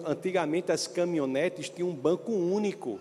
antigamente 0.04 0.72
as 0.72 0.88
caminhonetes 0.88 1.68
tinham 1.68 1.90
um 1.90 1.94
banco 1.94 2.32
único. 2.32 2.98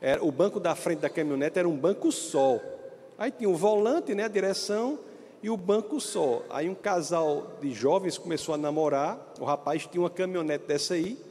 Era, 0.00 0.24
o 0.24 0.32
banco 0.32 0.58
da 0.58 0.74
frente 0.74 1.00
da 1.00 1.10
caminhonete 1.10 1.58
era 1.58 1.68
um 1.68 1.76
banco 1.76 2.10
só. 2.10 2.58
Aí 3.18 3.30
tinha 3.30 3.50
o 3.50 3.54
volante, 3.54 4.14
né, 4.14 4.24
a 4.24 4.28
direção, 4.28 4.98
e 5.42 5.50
o 5.50 5.58
banco 5.58 6.00
só. 6.00 6.42
Aí 6.48 6.70
um 6.70 6.74
casal 6.74 7.58
de 7.60 7.70
jovens 7.74 8.16
começou 8.16 8.54
a 8.54 8.58
namorar, 8.58 9.34
o 9.38 9.44
rapaz 9.44 9.86
tinha 9.86 10.00
uma 10.00 10.08
caminhonete 10.08 10.64
dessa 10.64 10.94
aí, 10.94 11.28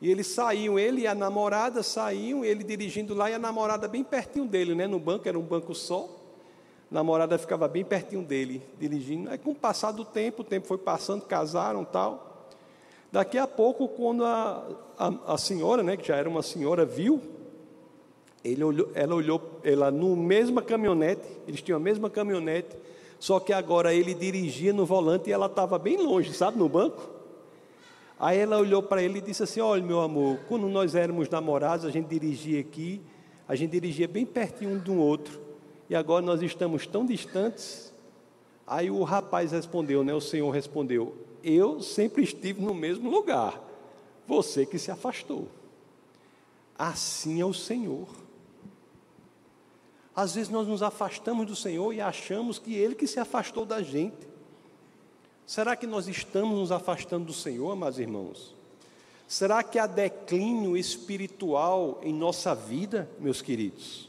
e 0.00 0.10
eles 0.10 0.26
saíam, 0.26 0.78
ele 0.78 1.02
e 1.02 1.06
a 1.06 1.14
namorada 1.14 1.82
saíam, 1.82 2.44
ele 2.44 2.62
dirigindo 2.62 3.14
lá 3.14 3.30
e 3.30 3.34
a 3.34 3.38
namorada 3.38 3.88
bem 3.88 4.04
pertinho 4.04 4.46
dele, 4.46 4.74
né? 4.74 4.86
No 4.86 4.98
banco, 4.98 5.26
era 5.26 5.38
um 5.38 5.42
banco 5.42 5.74
só. 5.74 6.08
A 6.90 6.94
namorada 6.94 7.38
ficava 7.38 7.66
bem 7.66 7.84
pertinho 7.84 8.22
dele, 8.22 8.62
dirigindo. 8.78 9.30
Aí, 9.30 9.38
com 9.38 9.52
o 9.52 9.54
passar 9.54 9.92
do 9.92 10.04
tempo, 10.04 10.42
o 10.42 10.44
tempo 10.44 10.66
foi 10.66 10.78
passando, 10.78 11.22
casaram 11.22 11.84
tal. 11.84 12.48
Daqui 13.10 13.38
a 13.38 13.46
pouco, 13.46 13.88
quando 13.88 14.24
a, 14.24 14.68
a, 14.98 15.34
a 15.34 15.38
senhora, 15.38 15.82
né, 15.82 15.96
que 15.96 16.06
já 16.06 16.16
era 16.16 16.28
uma 16.28 16.42
senhora, 16.42 16.84
viu, 16.84 17.22
ele 18.44 18.62
olhou, 18.62 18.90
ela 18.94 19.14
olhou, 19.14 19.60
ela 19.64 19.90
no 19.90 20.14
mesma 20.14 20.60
caminhonete, 20.60 21.26
eles 21.48 21.62
tinham 21.62 21.78
a 21.78 21.80
mesma 21.80 22.10
caminhonete, 22.10 22.76
só 23.18 23.40
que 23.40 23.52
agora 23.52 23.94
ele 23.94 24.12
dirigia 24.12 24.72
no 24.72 24.84
volante 24.84 25.30
e 25.30 25.32
ela 25.32 25.46
estava 25.46 25.78
bem 25.78 25.96
longe, 25.96 26.34
sabe, 26.34 26.58
no 26.58 26.68
banco. 26.68 27.15
Aí 28.18 28.38
ela 28.38 28.58
olhou 28.58 28.82
para 28.82 29.02
ele 29.02 29.18
e 29.18 29.22
disse 29.22 29.42
assim: 29.42 29.60
Olha, 29.60 29.82
meu 29.82 30.00
amor, 30.00 30.38
quando 30.48 30.68
nós 30.68 30.94
éramos 30.94 31.28
namorados, 31.28 31.84
a 31.84 31.90
gente 31.90 32.06
dirigia 32.06 32.60
aqui, 32.60 33.00
a 33.46 33.54
gente 33.54 33.70
dirigia 33.70 34.08
bem 34.08 34.24
pertinho 34.24 34.70
um 34.70 34.78
do 34.78 34.96
outro, 34.96 35.40
e 35.88 35.94
agora 35.94 36.24
nós 36.24 36.40
estamos 36.42 36.86
tão 36.86 37.04
distantes. 37.04 37.92
Aí 38.66 38.90
o 38.90 39.02
rapaz 39.04 39.52
respondeu, 39.52 40.02
né? 40.02 40.14
O 40.14 40.20
Senhor 40.20 40.50
respondeu: 40.50 41.14
Eu 41.44 41.80
sempre 41.80 42.22
estive 42.22 42.60
no 42.62 42.74
mesmo 42.74 43.10
lugar, 43.10 43.62
você 44.26 44.64
que 44.64 44.78
se 44.78 44.90
afastou. 44.90 45.48
Assim 46.78 47.40
é 47.40 47.44
o 47.44 47.54
Senhor. 47.54 48.08
Às 50.14 50.34
vezes 50.34 50.50
nós 50.50 50.66
nos 50.66 50.82
afastamos 50.82 51.46
do 51.46 51.54
Senhor 51.54 51.92
e 51.92 52.00
achamos 52.00 52.58
que 52.58 52.74
Ele 52.74 52.94
que 52.94 53.06
se 53.06 53.20
afastou 53.20 53.66
da 53.66 53.82
gente. 53.82 54.26
Será 55.46 55.76
que 55.76 55.86
nós 55.86 56.08
estamos 56.08 56.58
nos 56.58 56.72
afastando 56.72 57.26
do 57.26 57.32
Senhor, 57.32 57.70
amados 57.70 58.00
irmãos? 58.00 58.52
Será 59.28 59.62
que 59.62 59.78
há 59.78 59.86
declínio 59.86 60.76
espiritual 60.76 62.00
em 62.02 62.12
nossa 62.12 62.52
vida, 62.52 63.08
meus 63.20 63.40
queridos? 63.40 64.08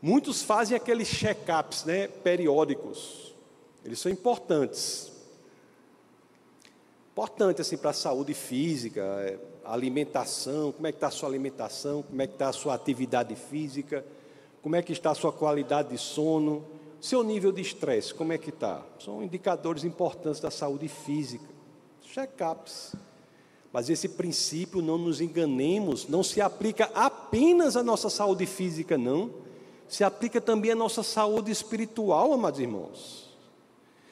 Muitos 0.00 0.42
fazem 0.42 0.76
aqueles 0.76 1.06
check-ups 1.06 1.84
né, 1.84 2.08
periódicos, 2.08 3.32
eles 3.84 4.00
são 4.00 4.10
importantes. 4.10 5.12
Importante 7.12 7.60
assim 7.60 7.76
para 7.76 7.90
a 7.90 7.94
saúde 7.94 8.34
física, 8.34 9.00
é, 9.00 9.38
alimentação, 9.64 10.72
como 10.72 10.88
é 10.88 10.92
que 10.92 10.96
está 10.96 11.06
a 11.06 11.10
sua 11.10 11.28
alimentação, 11.28 12.02
como 12.02 12.20
é 12.20 12.26
que 12.26 12.32
está 12.32 12.48
a 12.48 12.52
sua 12.52 12.74
atividade 12.74 13.36
física, 13.36 14.04
como 14.60 14.74
é 14.74 14.82
que 14.82 14.92
está 14.92 15.12
a 15.12 15.14
sua 15.14 15.32
qualidade 15.32 15.90
de 15.90 15.98
sono, 15.98 16.64
seu 17.02 17.24
nível 17.24 17.50
de 17.50 17.60
estresse, 17.60 18.14
como 18.14 18.32
é 18.32 18.38
que 18.38 18.50
está? 18.50 18.80
São 19.00 19.24
indicadores 19.24 19.82
importantes 19.82 20.40
da 20.40 20.52
saúde 20.52 20.86
física. 20.86 21.44
Check-ups. 22.00 22.94
Mas 23.72 23.90
esse 23.90 24.08
princípio, 24.08 24.80
não 24.80 24.96
nos 24.96 25.20
enganemos, 25.20 26.06
não 26.06 26.22
se 26.22 26.40
aplica 26.40 26.84
apenas 26.94 27.76
à 27.76 27.82
nossa 27.82 28.08
saúde 28.08 28.46
física, 28.46 28.96
não. 28.96 29.32
Se 29.88 30.04
aplica 30.04 30.40
também 30.40 30.70
à 30.70 30.76
nossa 30.76 31.02
saúde 31.02 31.50
espiritual, 31.50 32.32
amados 32.32 32.60
irmãos. 32.60 33.36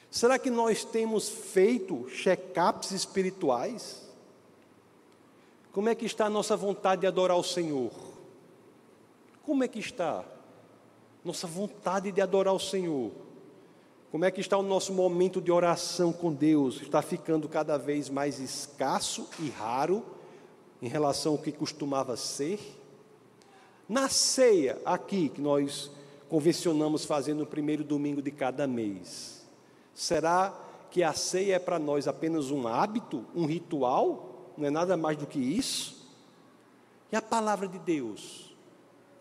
Será 0.09 0.37
que 0.37 0.49
nós 0.49 0.83
temos 0.83 1.29
feito 1.29 2.05
check-ups 2.09 2.91
espirituais? 2.91 4.05
Como 5.71 5.87
é 5.87 5.95
que 5.95 6.05
está 6.05 6.25
a 6.25 6.29
nossa 6.29 6.57
vontade 6.57 7.01
de 7.01 7.07
adorar 7.07 7.37
o 7.37 7.43
Senhor? 7.43 7.91
Como 9.43 9.63
é 9.63 9.69
que 9.69 9.79
está? 9.79 10.25
Nossa 11.23 11.47
vontade 11.47 12.11
de 12.11 12.21
adorar 12.21 12.53
o 12.53 12.59
Senhor. 12.59 13.11
Como 14.11 14.25
é 14.25 14.31
que 14.31 14.41
está 14.41 14.57
o 14.57 14.63
nosso 14.63 14.91
momento 14.91 15.41
de 15.41 15.51
oração 15.51 16.11
com 16.11 16.33
Deus? 16.33 16.81
Está 16.81 17.01
ficando 17.01 17.47
cada 17.47 17.77
vez 17.77 18.09
mais 18.09 18.39
escasso 18.39 19.29
e 19.39 19.49
raro 19.49 20.03
em 20.81 20.87
relação 20.87 21.33
ao 21.33 21.37
que 21.37 21.51
costumava 21.51 22.17
ser? 22.17 22.59
Na 23.87 24.09
ceia, 24.09 24.81
aqui, 24.83 25.29
que 25.29 25.39
nós 25.39 25.91
convencionamos 26.29 27.05
fazer 27.05 27.33
no 27.33 27.45
primeiro 27.45 27.83
domingo 27.83 28.21
de 28.21 28.31
cada 28.31 28.67
mês, 28.67 29.45
será 29.93 30.53
que 30.89 31.03
a 31.03 31.13
ceia 31.13 31.55
é 31.55 31.59
para 31.59 31.79
nós 31.79 32.07
apenas 32.07 32.51
um 32.51 32.67
hábito, 32.67 33.25
um 33.35 33.45
ritual? 33.45 34.51
Não 34.57 34.67
é 34.67 34.69
nada 34.69 34.97
mais 34.97 35.17
do 35.17 35.25
que 35.25 35.39
isso? 35.39 36.09
E 37.11 37.15
a 37.15 37.21
palavra 37.21 37.67
de 37.67 37.79
Deus? 37.79 38.50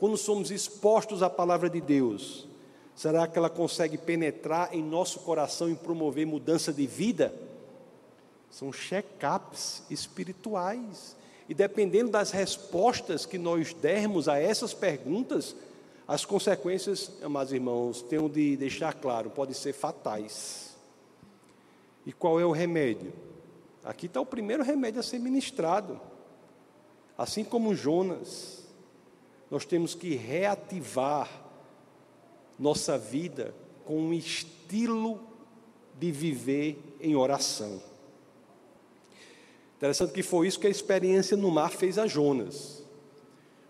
Quando 0.00 0.16
somos 0.16 0.50
expostos 0.50 1.22
à 1.22 1.28
palavra 1.28 1.68
de 1.68 1.78
Deus, 1.78 2.48
será 2.96 3.28
que 3.28 3.36
ela 3.36 3.50
consegue 3.50 3.98
penetrar 3.98 4.74
em 4.74 4.82
nosso 4.82 5.20
coração 5.20 5.68
e 5.68 5.74
promover 5.74 6.26
mudança 6.26 6.72
de 6.72 6.86
vida? 6.86 7.34
São 8.50 8.72
check-ups 8.72 9.82
espirituais. 9.90 11.14
E 11.46 11.52
dependendo 11.52 12.10
das 12.10 12.30
respostas 12.30 13.26
que 13.26 13.36
nós 13.36 13.74
dermos 13.74 14.26
a 14.26 14.38
essas 14.38 14.72
perguntas, 14.72 15.54
as 16.08 16.24
consequências, 16.24 17.12
amados 17.22 17.52
irmãos, 17.52 18.00
tenho 18.00 18.26
de 18.26 18.56
deixar 18.56 18.94
claro, 18.94 19.28
podem 19.28 19.54
ser 19.54 19.74
fatais. 19.74 20.74
E 22.06 22.12
qual 22.12 22.40
é 22.40 22.44
o 22.46 22.52
remédio? 22.52 23.12
Aqui 23.84 24.06
está 24.06 24.18
o 24.18 24.26
primeiro 24.26 24.62
remédio 24.62 25.00
a 25.00 25.02
ser 25.02 25.18
ministrado. 25.18 26.00
Assim 27.18 27.44
como 27.44 27.74
Jonas, 27.74 28.59
nós 29.50 29.64
temos 29.64 29.94
que 29.94 30.14
reativar 30.14 31.28
nossa 32.58 32.96
vida 32.96 33.54
com 33.84 33.98
um 33.98 34.12
estilo 34.12 35.20
de 35.98 36.12
viver 36.12 36.78
em 37.00 37.16
oração. 37.16 37.82
Interessante 39.76 40.12
que 40.12 40.22
foi 40.22 40.46
isso 40.46 40.60
que 40.60 40.66
a 40.66 40.70
experiência 40.70 41.36
no 41.36 41.50
mar 41.50 41.70
fez 41.72 41.98
a 41.98 42.06
Jonas. 42.06 42.84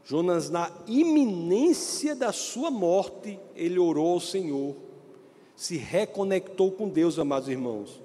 Jonas, 0.05 0.51
na 0.51 0.71
iminência 0.89 2.17
da 2.17 2.33
sua 2.33 2.71
morte, 2.71 3.39
ele 3.55 3.79
orou 3.79 4.15
ao 4.15 4.21
Senhor, 4.21 4.75
se 5.55 5.77
reconectou 5.77 6.73
com 6.73 6.89
Deus, 6.89 7.19
amados 7.19 7.49
irmãos. 7.49 8.01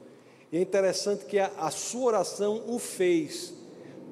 E 0.51 0.57
é 0.57 0.61
interessante 0.61 1.25
que 1.25 1.39
a, 1.39 1.51
a 1.57 1.71
sua 1.71 2.05
oração 2.05 2.63
o 2.67 2.77
fez 2.77 3.53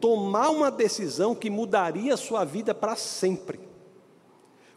tomar 0.03 0.49
uma 0.49 0.69
decisão 0.69 1.33
que 1.33 1.49
mudaria 1.49 2.13
a 2.13 2.17
sua 2.17 2.43
vida 2.43 2.75
para 2.75 2.93
sempre. 2.93 3.57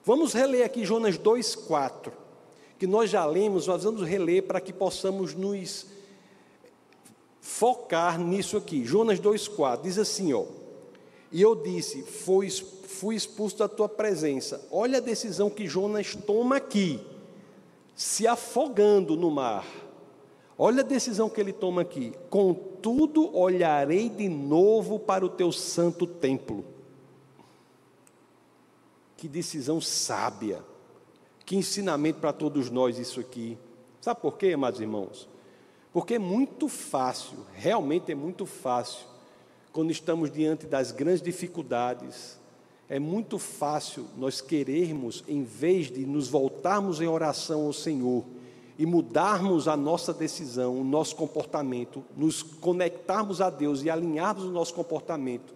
Vamos 0.05 0.33
reler 0.33 0.65
aqui 0.65 0.85
Jonas 0.85 1.19
2,4, 1.19 2.13
que 2.79 2.87
nós 2.87 3.11
já 3.11 3.27
lemos, 3.27 3.67
nós 3.67 3.83
vamos 3.83 4.03
reler 4.03 4.45
para 4.45 4.61
que 4.61 4.73
possamos 4.73 5.35
nos 5.35 5.87
focar 7.41 8.21
nisso 8.21 8.57
aqui. 8.57 8.85
Jonas 8.85 9.19
2,4 9.19 9.83
diz 9.83 9.99
assim: 9.99 10.33
ó, 10.33 10.45
e 11.33 11.43
eu 11.43 11.57
disse, 11.57 12.03
fui, 12.05 12.49
fui 12.49 13.17
expulso 13.17 13.59
da 13.59 13.67
tua 13.67 13.89
presença. 13.89 14.65
Olha 14.71 14.99
a 14.99 15.01
decisão 15.01 15.51
que 15.51 15.67
Jonas 15.67 16.15
toma 16.15 16.59
aqui, 16.59 17.05
se 17.97 18.29
afogando 18.29 19.17
no 19.17 19.33
mar. 19.33 19.67
Olha 20.57 20.83
a 20.83 20.87
decisão 20.87 21.29
que 21.29 21.41
ele 21.41 21.53
toma 21.53 21.83
aqui. 21.83 22.13
Contudo, 22.31 22.76
olharei 22.91 24.09
de 24.09 24.29
novo 24.29 24.99
para 24.99 25.25
o 25.25 25.29
teu 25.29 25.53
santo 25.53 26.07
templo. 26.07 26.65
Que 29.17 29.29
decisão 29.29 29.81
sábia. 29.81 30.63
Que 31.45 31.57
ensinamento 31.57 32.21
para 32.21 32.33
todos 32.33 32.71
nós 32.71 32.99
isso 32.99 33.21
aqui. 33.21 33.57
Sabe 34.01 34.21
por 34.21 34.37
quê, 34.37 34.53
amados 34.53 34.81
irmãos? 34.81 35.29
Porque 35.93 36.15
é 36.15 36.19
muito 36.19 36.69
fácil, 36.69 37.39
realmente 37.55 38.13
é 38.13 38.15
muito 38.15 38.45
fácil, 38.45 39.07
quando 39.73 39.91
estamos 39.91 40.31
diante 40.31 40.67
das 40.67 40.93
grandes 40.93 41.23
dificuldades, 41.23 42.39
é 42.89 42.99
muito 42.99 43.39
fácil 43.39 44.07
nós 44.17 44.41
querermos, 44.41 45.25
em 45.27 45.43
vez 45.43 45.91
de 45.91 46.05
nos 46.05 46.29
voltarmos 46.29 47.01
em 47.01 47.07
oração 47.07 47.67
ao 47.67 47.73
Senhor 47.73 48.25
e 48.79 48.85
mudarmos 48.85 49.69
a 49.69 49.77
nossa 49.77 50.13
decisão, 50.13 50.79
o 50.79 50.85
nosso 50.85 51.17
comportamento, 51.17 52.05
nos 52.17 52.43
conectarmos 52.43 53.41
a 53.41 53.51
Deus 53.51 53.83
e 53.83 53.91
alinharmos 53.91 54.45
o 54.45 54.51
nosso 54.51 54.75
comportamento, 54.75 55.55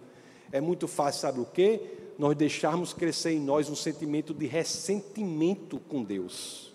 é 0.51 0.59
muito 0.59 0.87
fácil, 0.87 1.21
sabe 1.21 1.39
o 1.39 1.45
quê? 1.45 1.99
nós 2.21 2.35
deixarmos 2.37 2.93
crescer 2.93 3.31
em 3.31 3.39
nós 3.39 3.67
um 3.67 3.75
sentimento 3.75 4.31
de 4.31 4.45
ressentimento 4.45 5.79
com 5.79 6.03
Deus. 6.03 6.71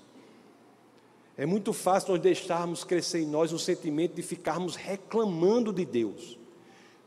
É 1.37 1.47
muito 1.47 1.73
fácil 1.73 2.11
nós 2.11 2.21
deixarmos 2.21 2.83
crescer 2.83 3.21
em 3.21 3.29
nós 3.29 3.53
um 3.53 3.59
sentimento 3.59 4.15
de 4.15 4.23
ficarmos 4.23 4.75
reclamando 4.75 5.73
de 5.73 5.85
Deus, 5.85 6.37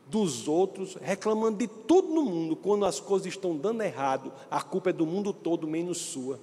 dos 0.08 0.48
outros, 0.48 0.96
reclamando 1.02 1.58
de 1.58 1.66
tudo 1.66 2.14
no 2.14 2.24
mundo, 2.24 2.56
quando 2.56 2.86
as 2.86 2.98
coisas 2.98 3.26
estão 3.26 3.54
dando 3.54 3.82
errado, 3.82 4.32
a 4.50 4.62
culpa 4.62 4.88
é 4.88 4.92
do 4.94 5.04
mundo 5.04 5.34
todo, 5.34 5.66
menos 5.66 5.98
sua. 5.98 6.40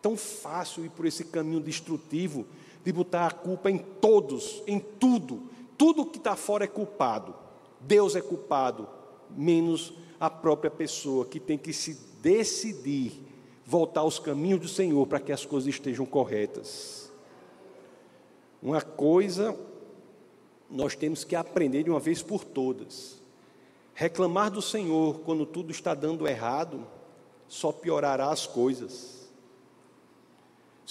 Tão 0.00 0.16
fácil 0.16 0.84
ir 0.84 0.90
por 0.90 1.06
esse 1.06 1.24
caminho 1.24 1.60
destrutivo 1.60 2.46
de 2.84 2.92
botar 2.92 3.26
a 3.26 3.30
culpa 3.30 3.70
em 3.70 3.78
todos, 3.78 4.62
em 4.66 4.78
tudo. 4.78 5.42
Tudo 5.76 6.06
que 6.06 6.18
está 6.18 6.36
fora 6.36 6.64
é 6.64 6.68
culpado. 6.68 7.34
Deus 7.80 8.14
é 8.14 8.20
culpado, 8.20 8.88
menos 9.30 9.92
a 10.18 10.28
própria 10.28 10.70
pessoa 10.70 11.24
que 11.24 11.40
tem 11.40 11.56
que 11.56 11.72
se 11.72 11.98
decidir 12.22 13.12
voltar 13.64 14.00
aos 14.00 14.18
caminhos 14.18 14.60
do 14.60 14.68
Senhor 14.68 15.06
para 15.06 15.20
que 15.20 15.32
as 15.32 15.46
coisas 15.46 15.68
estejam 15.68 16.04
corretas. 16.04 17.10
Uma 18.62 18.82
coisa 18.82 19.56
nós 20.68 20.94
temos 20.94 21.24
que 21.24 21.34
aprender 21.34 21.82
de 21.82 21.90
uma 21.90 21.98
vez 21.98 22.22
por 22.22 22.44
todas. 22.44 23.20
Reclamar 23.94 24.50
do 24.50 24.62
Senhor 24.62 25.20
quando 25.20 25.44
tudo 25.44 25.70
está 25.70 25.94
dando 25.94 26.28
errado 26.28 26.86
só 27.48 27.72
piorará 27.72 28.30
as 28.30 28.46
coisas. 28.46 29.19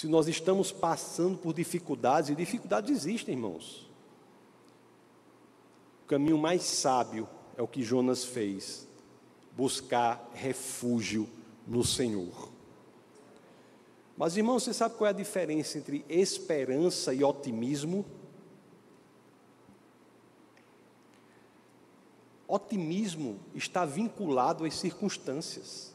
Se 0.00 0.08
nós 0.08 0.28
estamos 0.28 0.72
passando 0.72 1.36
por 1.36 1.52
dificuldades, 1.52 2.30
e 2.30 2.34
dificuldades 2.34 2.90
existem, 2.90 3.34
irmãos. 3.34 3.86
O 6.04 6.06
caminho 6.06 6.38
mais 6.38 6.62
sábio 6.62 7.28
é 7.54 7.60
o 7.60 7.68
que 7.68 7.82
Jonas 7.82 8.24
fez: 8.24 8.88
buscar 9.54 10.26
refúgio 10.32 11.28
no 11.66 11.84
Senhor. 11.84 12.48
Mas, 14.16 14.38
irmão, 14.38 14.58
você 14.58 14.72
sabe 14.72 14.94
qual 14.94 15.08
é 15.08 15.10
a 15.10 15.12
diferença 15.12 15.76
entre 15.76 16.02
esperança 16.08 17.12
e 17.12 17.22
otimismo? 17.22 18.06
Otimismo 22.48 23.38
está 23.54 23.84
vinculado 23.84 24.64
às 24.64 24.76
circunstâncias. 24.76 25.89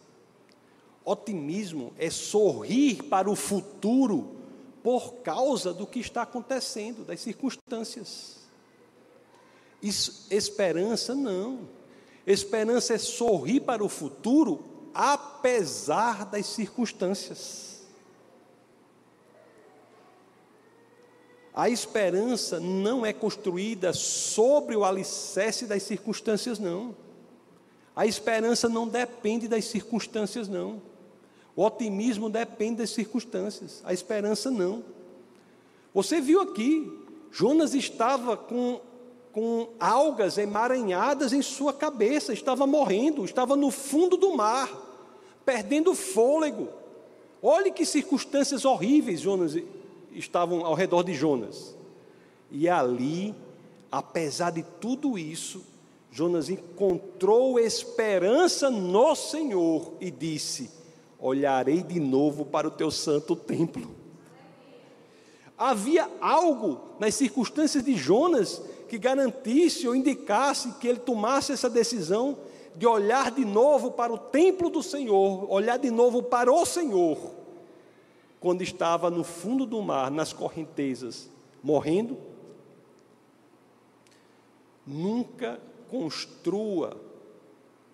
Otimismo 1.05 1.93
é 1.97 2.09
sorrir 2.09 3.03
para 3.03 3.29
o 3.29 3.35
futuro 3.35 4.35
por 4.81 5.15
causa 5.17 5.73
do 5.73 5.85
que 5.85 5.99
está 5.99 6.23
acontecendo, 6.23 7.05
das 7.05 7.21
circunstâncias. 7.21 8.37
Isso, 9.81 10.27
esperança 10.31 11.13
não. 11.13 11.69
Esperança 12.25 12.95
é 12.95 12.97
sorrir 12.97 13.59
para 13.59 13.83
o 13.83 13.89
futuro 13.89 14.65
apesar 14.93 16.25
das 16.25 16.47
circunstâncias. 16.47 17.83
A 21.53 21.69
esperança 21.69 22.59
não 22.59 23.05
é 23.05 23.13
construída 23.13 23.93
sobre 23.93 24.75
o 24.75 24.83
alicerce 24.83 25.65
das 25.65 25.83
circunstâncias, 25.83 26.59
não. 26.59 26.95
A 27.95 28.05
esperança 28.05 28.67
não 28.67 28.87
depende 28.87 29.47
das 29.47 29.65
circunstâncias, 29.65 30.47
não. 30.47 30.81
O 31.55 31.63
otimismo 31.63 32.29
depende 32.29 32.77
das 32.77 32.89
circunstâncias, 32.89 33.81
a 33.85 33.93
esperança 33.93 34.51
não. 34.51 34.83
Você 35.93 36.19
viu 36.19 36.41
aqui, 36.41 36.91
Jonas 37.31 37.73
estava 37.73 38.35
com 38.35 38.81
com 39.35 39.67
algas 39.81 40.37
emaranhadas 40.37 41.33
em 41.33 41.41
sua 41.41 41.73
cabeça, 41.73 42.31
estava 42.31 42.65
morrendo, 42.65 43.25
estava 43.25 43.57
no 43.57 43.69
fundo 43.69 44.15
do 44.15 44.33
mar, 44.33 44.69
perdendo 45.45 45.93
fôlego. 45.93 46.69
Olhe 47.41 47.69
que 47.69 47.85
circunstâncias 47.85 48.63
horríveis 48.63 49.19
Jonas 49.19 49.57
estavam 50.13 50.65
ao 50.65 50.73
redor 50.73 51.03
de 51.03 51.13
Jonas. 51.13 51.75
E 52.49 52.69
ali, 52.69 53.35
apesar 53.91 54.51
de 54.51 54.63
tudo 54.79 55.19
isso, 55.19 55.61
Jonas 56.09 56.49
encontrou 56.49 57.59
esperança 57.59 58.69
no 58.69 59.13
Senhor 59.15 59.91
e 59.99 60.09
disse: 60.09 60.71
Olharei 61.27 61.81
de 61.81 61.99
novo 61.99 62.45
para 62.45 62.67
o 62.67 62.71
teu 62.71 62.91
santo 62.91 63.35
templo. 63.35 63.95
Havia 65.57 66.07
algo 66.21 66.79
nas 66.99 67.15
circunstâncias 67.15 67.83
de 67.83 67.95
Jonas 67.95 68.61
que 68.87 68.99
garantisse 68.99 69.87
ou 69.87 69.95
indicasse 69.95 70.73
que 70.73 70.87
ele 70.87 70.99
tomasse 70.99 71.51
essa 71.51 71.67
decisão 71.67 72.37
de 72.75 72.85
olhar 72.85 73.31
de 73.31 73.43
novo 73.43 73.89
para 73.89 74.13
o 74.13 74.19
templo 74.19 74.69
do 74.69 74.83
Senhor, 74.83 75.51
olhar 75.51 75.77
de 75.77 75.89
novo 75.89 76.21
para 76.21 76.53
o 76.53 76.63
Senhor, 76.63 77.17
quando 78.39 78.61
estava 78.61 79.09
no 79.09 79.23
fundo 79.23 79.65
do 79.65 79.81
mar, 79.81 80.11
nas 80.11 80.31
correntezas, 80.31 81.27
morrendo. 81.63 82.19
Nunca 84.85 85.59
construa 85.89 86.95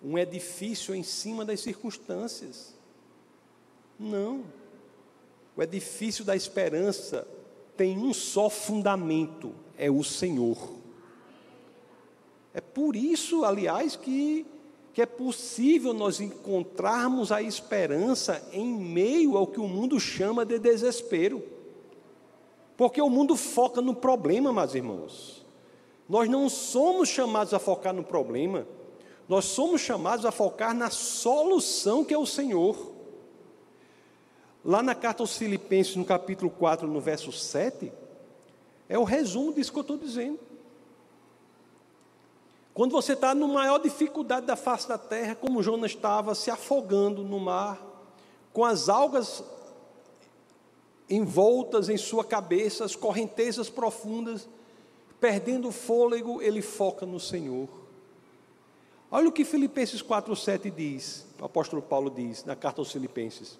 um 0.04 0.18
edifício 0.18 0.94
em 0.94 1.02
cima 1.02 1.46
das 1.46 1.60
circunstâncias. 1.60 2.81
Não. 3.98 4.44
O 5.56 5.62
edifício 5.62 6.24
da 6.24 6.34
esperança 6.34 7.26
tem 7.76 7.98
um 7.98 8.12
só 8.12 8.48
fundamento: 8.48 9.52
é 9.76 9.90
o 9.90 10.02
Senhor. 10.02 10.56
É 12.54 12.60
por 12.60 12.94
isso, 12.94 13.44
aliás, 13.44 13.96
que, 13.96 14.46
que 14.92 15.00
é 15.00 15.06
possível 15.06 15.94
nós 15.94 16.20
encontrarmos 16.20 17.32
a 17.32 17.40
esperança 17.40 18.46
em 18.52 18.66
meio 18.66 19.36
ao 19.36 19.46
que 19.46 19.60
o 19.60 19.68
mundo 19.68 19.98
chama 19.98 20.44
de 20.44 20.58
desespero. 20.58 21.42
Porque 22.76 23.00
o 23.00 23.08
mundo 23.08 23.36
foca 23.36 23.80
no 23.80 23.94
problema, 23.94 24.52
meus 24.52 24.74
irmãos. 24.74 25.46
Nós 26.08 26.28
não 26.28 26.48
somos 26.48 27.08
chamados 27.08 27.54
a 27.54 27.58
focar 27.58 27.94
no 27.94 28.04
problema, 28.04 28.66
nós 29.28 29.46
somos 29.46 29.80
chamados 29.80 30.26
a 30.26 30.32
focar 30.32 30.74
na 30.74 30.90
solução 30.90 32.04
que 32.04 32.12
é 32.12 32.18
o 32.18 32.26
Senhor. 32.26 32.91
Lá 34.64 34.82
na 34.82 34.94
carta 34.94 35.22
aos 35.22 35.36
Filipenses, 35.36 35.96
no 35.96 36.04
capítulo 36.04 36.50
4, 36.50 36.86
no 36.86 37.00
verso 37.00 37.32
7, 37.32 37.92
é 38.88 38.98
o 38.98 39.04
resumo 39.04 39.52
disso 39.52 39.72
que 39.72 39.78
eu 39.78 39.82
estou 39.82 39.96
dizendo. 39.96 40.38
Quando 42.72 42.92
você 42.92 43.12
está 43.12 43.34
na 43.34 43.46
maior 43.46 43.78
dificuldade 43.78 44.46
da 44.46 44.56
face 44.56 44.88
da 44.88 44.96
terra, 44.96 45.34
como 45.34 45.62
Jonas 45.62 45.90
estava 45.90 46.34
se 46.34 46.50
afogando 46.50 47.22
no 47.22 47.38
mar, 47.40 47.80
com 48.52 48.64
as 48.64 48.88
algas 48.88 49.42
envoltas 51.08 51.88
em 51.88 51.96
sua 51.96 52.24
cabeça, 52.24 52.84
as 52.84 52.96
correntezas 52.96 53.68
profundas, 53.68 54.48
perdendo 55.20 55.68
o 55.68 55.72
fôlego, 55.72 56.40
ele 56.40 56.62
foca 56.62 57.04
no 57.04 57.20
Senhor. 57.20 57.68
Olha 59.10 59.28
o 59.28 59.32
que 59.32 59.44
Filipenses 59.44 60.02
4,7 60.02 60.70
diz, 60.70 61.26
o 61.38 61.44
apóstolo 61.44 61.82
Paulo 61.82 62.10
diz 62.10 62.44
na 62.44 62.56
carta 62.56 62.80
aos 62.80 62.90
Filipenses: 62.90 63.58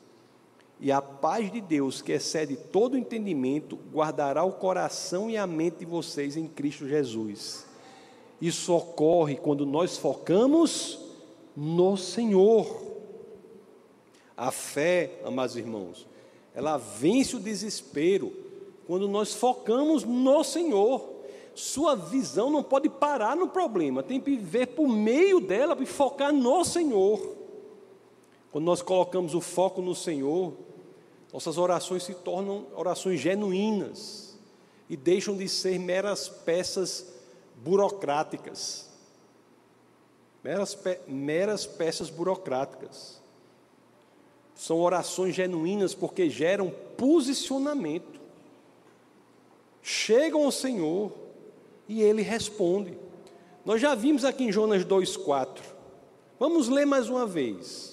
E 0.85 0.91
a 0.91 1.01
paz 1.01 1.49
de 1.53 1.61
Deus, 1.61 2.03
que 2.03 2.11
excede 2.11 2.57
todo 2.57 2.99
entendimento, 2.99 3.79
guardará 3.95 4.43
o 4.43 4.55
coração 4.55 5.31
e 5.31 5.37
a 5.37 5.47
mente 5.47 5.77
de 5.77 5.85
vocês 5.87 6.37
em 6.37 6.49
Cristo 6.49 6.89
Jesus. 6.89 7.65
Isso 8.41 8.75
ocorre 8.75 9.37
quando 9.37 9.65
nós 9.65 9.97
focamos 9.97 10.99
no 11.57 11.97
Senhor. 11.97 12.67
A 14.37 14.51
fé, 14.51 15.21
amados 15.25 15.55
irmãos, 15.55 16.05
ela 16.53 16.79
vence 16.79 17.37
o 17.37 17.41
desespero 17.41 18.33
quando 18.85 19.07
nós 19.07 19.33
focamos 19.33 20.03
no 20.03 20.43
Senhor. 20.43 21.13
Sua 21.55 21.95
visão 21.95 22.51
não 22.51 22.61
pode 22.61 22.89
parar 22.89 23.37
no 23.37 23.47
problema, 23.47 24.03
tem 24.03 24.21
que 24.21 24.33
viver 24.33 24.67
por 24.67 24.89
meio 24.89 25.39
dela 25.39 25.77
e 25.81 25.87
focar 25.87 26.33
no 26.33 26.65
Senhor. 26.65 27.37
Quando 28.51 28.65
nós 28.65 28.83
colocamos 28.83 29.33
o 29.33 29.41
foco 29.41 29.81
no 29.81 29.95
Senhor, 29.95 30.53
nossas 31.33 31.57
orações 31.57 32.03
se 32.03 32.15
tornam 32.15 32.67
orações 32.77 33.19
genuínas 33.19 34.39
e 34.89 34.97
deixam 34.97 35.37
de 35.37 35.49
ser 35.49 35.79
meras 35.79 36.29
peças 36.29 37.07
burocráticas. 37.57 38.91
Meras, 40.45 40.75
pe 40.75 40.99
meras 41.09 41.65
peças 41.65 42.11
burocráticas. 42.11 43.23
São 44.55 44.79
orações 44.81 45.35
genuínas 45.35 45.95
porque 45.95 46.29
geram 46.29 46.71
posicionamento. 46.97 48.21
Chegam 49.81 50.45
ao 50.45 50.53
Senhor 50.53 51.13
e 51.89 52.03
Ele 52.03 52.23
responde. 52.23 52.99
Nós 53.65 53.81
já 53.81 53.95
vimos 53.95 54.25
aqui 54.25 54.45
em 54.45 54.53
Jonas 54.53 54.85
2,4. 54.85 55.61
Vamos 56.39 56.69
ler 56.69 56.85
mais 56.85 57.09
uma 57.09 57.27
vez. 57.27 57.92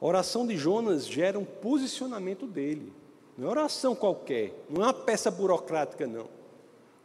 A 0.00 0.04
oração 0.04 0.46
de 0.46 0.56
Jonas 0.56 1.06
gera 1.06 1.38
um 1.38 1.44
posicionamento 1.44 2.46
dele. 2.46 2.92
Não 3.36 3.48
é 3.48 3.50
oração 3.50 3.94
qualquer, 3.94 4.52
não 4.68 4.82
é 4.82 4.86
uma 4.86 4.92
peça 4.94 5.30
burocrática, 5.30 6.06
não. 6.06 6.26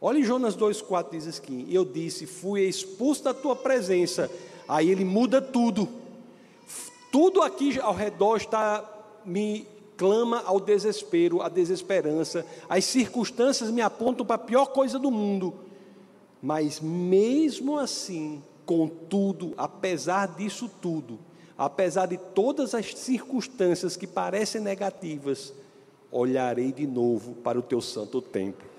Olha 0.00 0.22
Jonas 0.22 0.56
2,4 0.56 1.10
diz 1.10 1.28
assim: 1.28 1.66
Eu 1.70 1.84
disse, 1.84 2.26
fui 2.26 2.62
expulso 2.62 3.22
da 3.22 3.32
tua 3.32 3.54
presença. 3.54 4.30
Aí 4.66 4.90
ele 4.90 5.04
muda 5.04 5.40
tudo. 5.40 5.88
Tudo 7.10 7.42
aqui 7.42 7.78
ao 7.78 7.94
redor 7.94 8.36
está 8.36 8.88
me 9.24 9.66
clama 9.96 10.42
ao 10.44 10.58
desespero, 10.58 11.42
à 11.42 11.48
desesperança. 11.48 12.44
As 12.68 12.84
circunstâncias 12.84 13.70
me 13.70 13.80
apontam 13.80 14.26
para 14.26 14.36
a 14.36 14.38
pior 14.46 14.66
coisa 14.66 14.98
do 14.98 15.10
mundo. 15.10 15.54
Mas 16.42 16.80
mesmo 16.80 17.78
assim, 17.78 18.42
contudo, 18.66 19.54
apesar 19.56 20.26
disso 20.26 20.68
tudo, 20.80 21.18
apesar 21.56 22.06
de 22.06 22.16
todas 22.16 22.74
as 22.74 22.94
circunstâncias 22.94 23.96
que 23.96 24.06
parecem 24.06 24.60
negativas, 24.60 25.52
olharei 26.10 26.72
de 26.72 26.86
novo 26.86 27.34
para 27.36 27.58
o 27.58 27.62
teu 27.62 27.80
santo 27.80 28.20
templo. 28.20 28.72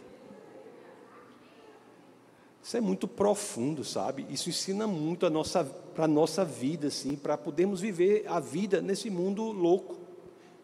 Isso 2.63 2.77
é 2.77 2.81
muito 2.81 3.07
profundo, 3.07 3.83
sabe? 3.83 4.25
Isso 4.29 4.49
ensina 4.49 4.87
muito 4.87 5.25
a 5.25 5.29
nossa, 5.29 5.65
para 5.65 6.05
a 6.05 6.07
nossa 6.07 6.45
vida, 6.45 6.87
assim, 6.87 7.15
para 7.15 7.37
podermos 7.37 7.81
viver 7.81 8.23
a 8.25 8.39
vida 8.39 8.81
nesse 8.81 9.09
mundo 9.09 9.43
louco. 9.51 9.97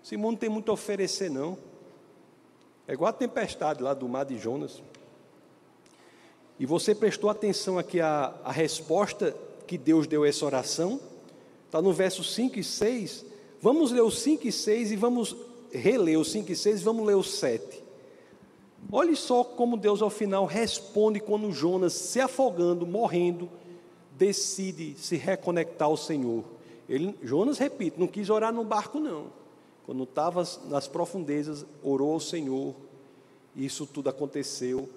Esse 0.03 0.15
mundo 0.15 0.37
tem 0.37 0.49
muito 0.49 0.71
a 0.71 0.75
oferecer, 0.75 1.29
não. 1.29 1.57
É 2.87 2.93
igual 2.93 3.09
a 3.09 3.13
tempestade 3.13 3.83
lá 3.83 3.93
do 3.93 4.07
mar 4.07 4.23
de 4.23 4.37
Jonas. 4.37 4.81
E 6.57 6.65
você 6.65 6.95
prestou 6.95 7.29
atenção 7.29 7.77
aqui 7.77 7.99
à, 7.99 8.33
à 8.43 8.51
resposta 8.51 9.35
que 9.67 9.77
Deus 9.77 10.07
deu 10.07 10.23
a 10.23 10.27
essa 10.27 10.45
oração? 10.45 11.01
Está 11.69 11.79
no 11.83 11.93
verso 11.93 12.23
5 12.23 12.57
e 12.57 12.63
6. 12.63 13.23
Vamos 13.61 13.91
ler 13.91 14.01
o 14.01 14.09
5 14.09 14.47
e 14.47 14.51
6 14.51 14.91
e 14.91 14.95
vamos 14.95 15.35
reler 15.71 16.19
o 16.19 16.25
5 16.25 16.51
e 16.51 16.55
6 16.55 16.81
e 16.81 16.83
vamos 16.83 17.05
ler 17.05 17.13
o 17.13 17.21
7. 17.21 17.83
Olhe 18.91 19.15
só 19.15 19.43
como 19.43 19.77
Deus 19.77 20.01
ao 20.01 20.09
final 20.09 20.47
responde 20.47 21.19
quando 21.19 21.51
Jonas, 21.51 21.93
se 21.93 22.19
afogando, 22.19 22.87
morrendo, 22.87 23.47
decide 24.17 24.95
se 24.97 25.15
reconectar 25.15 25.87
ao 25.87 25.95
Senhor. 25.95 26.43
Ele, 26.89 27.13
Jonas, 27.21 27.59
repito, 27.59 27.99
não 27.99 28.07
quis 28.07 28.31
orar 28.31 28.51
no 28.51 28.63
barco, 28.63 28.99
não. 28.99 29.27
Quando 29.85 30.05
estava 30.05 30.43
nas 30.69 30.87
profundezas, 30.87 31.63
orou 31.83 32.13
ao 32.13 32.19
Senhor, 32.19 32.73
e 33.55 33.63
isso 33.63 33.85
tudo 33.85 34.09
aconteceu. 34.09 34.89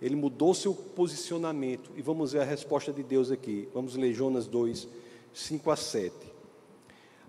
Ele 0.00 0.14
mudou 0.14 0.54
seu 0.54 0.72
posicionamento, 0.72 1.90
e 1.96 2.02
vamos 2.02 2.30
ver 2.30 2.42
a 2.42 2.44
resposta 2.44 2.92
de 2.92 3.02
Deus 3.02 3.32
aqui. 3.32 3.68
Vamos 3.74 3.96
ler 3.96 4.14
Jonas 4.14 4.46
2, 4.46 4.86
5 5.32 5.70
a 5.70 5.76
7. 5.76 6.14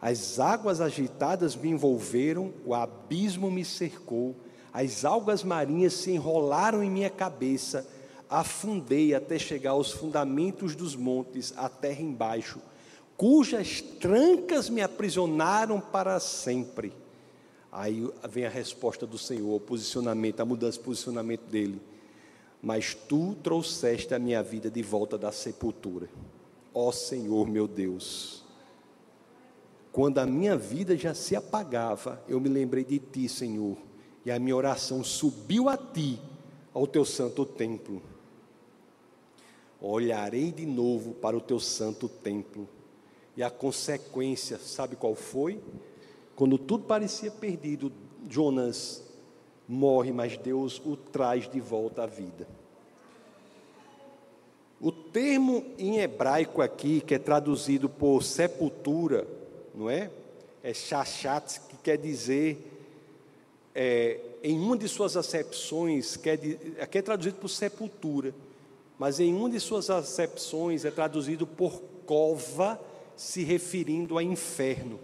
As 0.02 0.40
águas 0.40 0.82
agitadas 0.82 1.56
me 1.56 1.70
envolveram, 1.70 2.52
o 2.66 2.74
abismo 2.74 3.52
me 3.52 3.64
cercou, 3.64 4.36
as 4.74 5.06
algas 5.06 5.44
marinhas 5.44 5.94
se 5.94 6.12
enrolaram 6.12 6.84
em 6.84 6.90
minha 6.90 7.10
cabeça, 7.10 7.88
afundei 8.30 9.14
até 9.14 9.38
chegar 9.38 9.72
aos 9.72 9.92
fundamentos 9.92 10.76
dos 10.76 10.96
montes, 10.96 11.54
a 11.56 11.70
terra 11.70 12.02
embaixo, 12.02 12.60
cujas 13.16 13.82
trancas 13.82 14.70
me 14.70 14.82
aprisionaram 14.82 15.80
para 15.80 16.20
sempre. 16.20 16.94
Aí 17.72 18.10
vem 18.30 18.46
a 18.46 18.50
resposta 18.50 19.06
do 19.06 19.18
Senhor, 19.18 19.56
o 19.56 19.60
posicionamento, 19.60 20.40
a 20.40 20.46
mudança 20.46 20.78
de 20.78 20.84
posicionamento 20.84 21.44
dele. 21.44 21.80
Mas 22.62 22.94
tu 22.94 23.36
trouxeste 23.44 24.14
a 24.14 24.20
minha 24.20 24.42
vida 24.42 24.70
de 24.70 24.82
volta 24.82 25.18
da 25.18 25.32
sepultura. 25.32 26.10
Ó 26.74 26.92
Senhor 26.92 27.48
meu 27.48 27.68
Deus, 27.68 28.44
quando 29.92 30.20
a 30.20 30.26
minha 30.26 30.56
vida 30.56 30.96
já 30.96 31.14
se 31.14 31.36
apagava, 31.36 32.24
eu 32.28 32.40
me 32.40 32.48
lembrei 32.48 32.84
de 32.84 32.98
Ti, 32.98 33.28
Senhor, 33.28 33.78
e 34.26 34.32
a 34.32 34.40
minha 34.40 34.56
oração 34.56 35.04
subiu 35.04 35.68
a 35.68 35.76
Ti, 35.76 36.20
ao 36.74 36.88
Teu 36.88 37.04
santo 37.04 37.46
templo. 37.46 38.02
Olharei 39.82 40.52
de 40.52 40.66
novo 40.66 41.14
para 41.16 41.36
o 41.36 41.42
Teu 41.42 41.60
santo 41.60 42.08
templo, 42.08 42.70
e 43.36 43.44
a 43.44 43.50
consequência, 43.50 44.58
sabe 44.58 44.96
qual 44.96 45.16
foi? 45.16 45.62
Quando 46.36 46.58
tudo 46.58 46.86
parecia 46.86 47.30
perdido, 47.30 47.92
Jonas 48.30 49.04
morre, 49.68 50.12
mas 50.12 50.38
Deus 50.38 50.82
o 50.86 50.96
traz 50.96 51.50
de 51.50 51.60
volta 51.60 52.04
à 52.04 52.06
vida. 52.06 52.48
O 54.82 54.92
termo 54.92 55.64
em 55.78 56.00
hebraico 56.00 56.60
aqui, 56.60 57.02
que 57.02 57.14
é 57.14 57.20
traduzido 57.20 57.88
por 57.88 58.24
sepultura, 58.24 59.28
não 59.76 59.88
é? 59.88 60.10
É 60.64 60.74
chachat, 60.74 61.62
que 61.70 61.78
quer 61.78 62.00
dizer, 62.00 62.58
é, 63.76 64.20
em 64.42 64.58
uma 64.58 64.76
de 64.76 64.88
suas 64.88 65.16
acepções, 65.16 66.18
quer, 66.18 66.40
aqui 66.80 66.98
é 66.98 67.02
traduzido 67.04 67.38
por 67.38 67.48
sepultura, 67.48 68.34
mas 68.98 69.20
em 69.20 69.32
uma 69.36 69.52
de 69.52 69.60
suas 69.60 69.88
acepções 69.92 70.84
é 70.84 70.90
traduzido 70.90 71.46
por 71.46 71.80
cova, 72.08 72.80
se 73.16 73.44
referindo 73.44 74.18
a 74.18 74.24
inferno. 74.24 75.00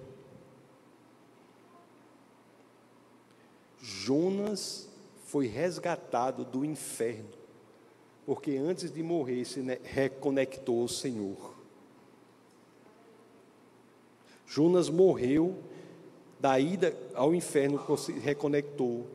Jonas 3.79 4.89
foi 5.27 5.45
resgatado 5.45 6.43
do 6.43 6.65
inferno 6.65 7.36
porque 8.27 8.57
antes 8.57 8.91
de 8.91 9.01
morrer 9.01 9.45
se 9.45 9.61
reconectou 9.85 10.81
ao 10.81 10.89
Senhor. 10.89 11.55
Jonas 14.45 14.89
morreu, 14.89 15.57
da 16.37 16.59
ida 16.59 16.93
ao 17.15 17.33
inferno 17.33 17.79
se 17.97 18.11
reconectou. 18.11 19.07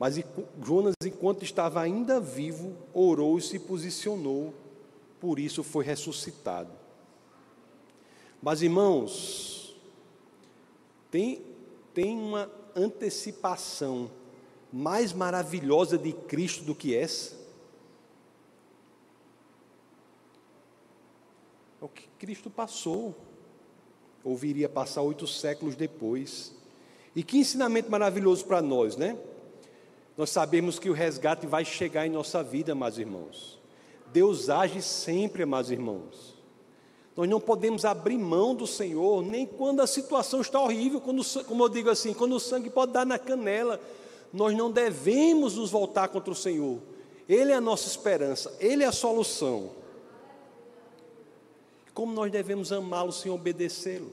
Mas 0.00 0.16
Jonas, 0.60 0.94
enquanto 1.04 1.44
estava 1.44 1.80
ainda 1.80 2.18
vivo, 2.18 2.76
orou 2.92 3.38
e 3.38 3.42
se 3.42 3.56
posicionou, 3.56 4.52
por 5.20 5.38
isso 5.38 5.62
foi 5.62 5.84
ressuscitado. 5.84 6.72
Mas 8.42 8.62
irmãos, 8.62 9.76
tem, 11.08 11.40
tem 11.94 12.18
uma 12.18 12.50
antecipação 12.74 14.10
mais 14.72 15.12
maravilhosa 15.12 15.96
de 15.96 16.12
Cristo 16.12 16.64
do 16.64 16.74
que 16.74 16.96
essa? 16.96 17.38
É 21.80 21.84
o 21.84 21.88
que 21.88 22.09
Cristo 22.20 22.50
passou, 22.50 23.16
ou 24.22 24.36
viria 24.36 24.68
passar 24.68 25.00
oito 25.00 25.26
séculos 25.26 25.74
depois. 25.74 26.54
E 27.16 27.22
que 27.22 27.38
ensinamento 27.38 27.90
maravilhoso 27.90 28.44
para 28.44 28.60
nós, 28.60 28.94
né? 28.94 29.16
Nós 30.18 30.28
sabemos 30.28 30.78
que 30.78 30.90
o 30.90 30.92
resgate 30.92 31.46
vai 31.46 31.64
chegar 31.64 32.06
em 32.06 32.10
nossa 32.10 32.42
vida, 32.42 32.72
amados 32.72 32.98
irmãos. 32.98 33.58
Deus 34.12 34.50
age 34.50 34.82
sempre, 34.82 35.44
amados 35.44 35.70
irmãos. 35.70 36.36
Nós 37.16 37.26
não 37.26 37.40
podemos 37.40 37.86
abrir 37.86 38.18
mão 38.18 38.54
do 38.54 38.66
Senhor, 38.66 39.24
nem 39.24 39.46
quando 39.46 39.80
a 39.80 39.86
situação 39.86 40.42
está 40.42 40.60
horrível, 40.60 41.00
quando, 41.00 41.24
como 41.46 41.64
eu 41.64 41.70
digo 41.70 41.88
assim, 41.88 42.12
quando 42.12 42.36
o 42.36 42.40
sangue 42.40 42.68
pode 42.68 42.92
dar 42.92 43.06
na 43.06 43.18
canela. 43.18 43.80
Nós 44.30 44.54
não 44.54 44.70
devemos 44.70 45.56
nos 45.56 45.70
voltar 45.70 46.08
contra 46.08 46.30
o 46.30 46.36
Senhor. 46.36 46.82
Ele 47.26 47.50
é 47.50 47.54
a 47.54 47.62
nossa 47.62 47.88
esperança, 47.88 48.54
Ele 48.60 48.84
é 48.84 48.86
a 48.86 48.92
solução 48.92 49.79
como 52.00 52.14
nós 52.14 52.32
devemos 52.32 52.72
amá-lo 52.72 53.12
sem 53.12 53.30
obedecê-lo. 53.30 54.10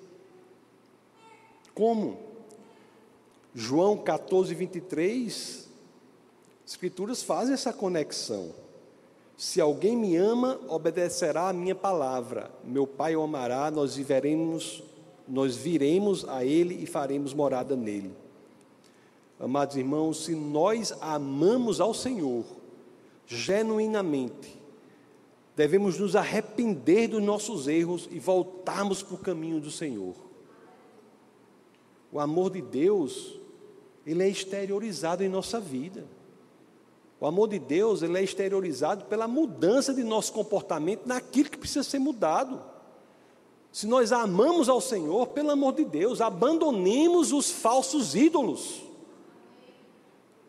Como? 1.74 2.20
João 3.56 3.96
14, 3.96 4.54
23, 4.54 5.70
Escrituras 6.68 7.24
fazem 7.24 7.54
essa 7.54 7.72
conexão. 7.72 8.52
Se 9.38 9.62
alguém 9.62 9.96
me 9.96 10.18
ama, 10.18 10.60
obedecerá 10.68 11.48
a 11.48 11.54
minha 11.54 11.74
palavra. 11.74 12.52
Meu 12.62 12.86
Pai 12.86 13.16
o 13.16 13.24
amará, 13.24 13.72
nós 13.72 13.96
viveremos, 13.96 14.84
nós 15.26 15.56
viremos 15.56 16.28
a 16.28 16.44
ele 16.44 16.84
e 16.84 16.86
faremos 16.86 17.34
morada 17.34 17.74
nele. 17.74 18.12
Amados 19.40 19.78
irmãos, 19.78 20.26
se 20.26 20.36
nós 20.36 20.94
amamos 21.00 21.80
ao 21.80 21.94
Senhor 21.94 22.44
genuinamente, 23.26 24.57
devemos 25.58 25.98
nos 25.98 26.16
arrepender 26.16 27.08
dos 27.08 27.22
nossos 27.22 27.68
erros 27.68 28.08
e 28.12 28.20
voltarmos 28.20 29.02
para 29.02 29.16
o 29.16 29.18
caminho 29.18 29.60
do 29.60 29.72
Senhor. 29.72 30.14
O 32.12 32.20
amor 32.20 32.52
de 32.52 32.62
Deus, 32.62 33.40
ele 34.06 34.22
é 34.22 34.30
exteriorizado 34.30 35.24
em 35.24 35.28
nossa 35.28 35.60
vida. 35.60 36.06
O 37.20 37.26
amor 37.26 37.50
de 37.50 37.58
Deus 37.58 38.04
ele 38.04 38.20
é 38.20 38.24
exteriorizado 38.24 39.06
pela 39.06 39.28
mudança 39.28 39.96
de 39.96 40.04
nosso 40.04 40.32
comportamento 40.32 41.08
naquilo 41.08 41.50
que 41.50 41.58
precisa 41.58 41.82
ser 41.82 41.98
mudado. 41.98 42.62
Se 43.72 43.88
nós 43.88 44.12
amamos 44.12 44.70
ao 44.70 44.80
Senhor, 44.80 45.30
pelo 45.30 45.50
amor 45.50 45.74
de 45.74 45.86
Deus, 45.86 46.22
abandonemos 46.22 47.34
os 47.34 47.50
falsos 47.50 48.14
ídolos. 48.14 48.84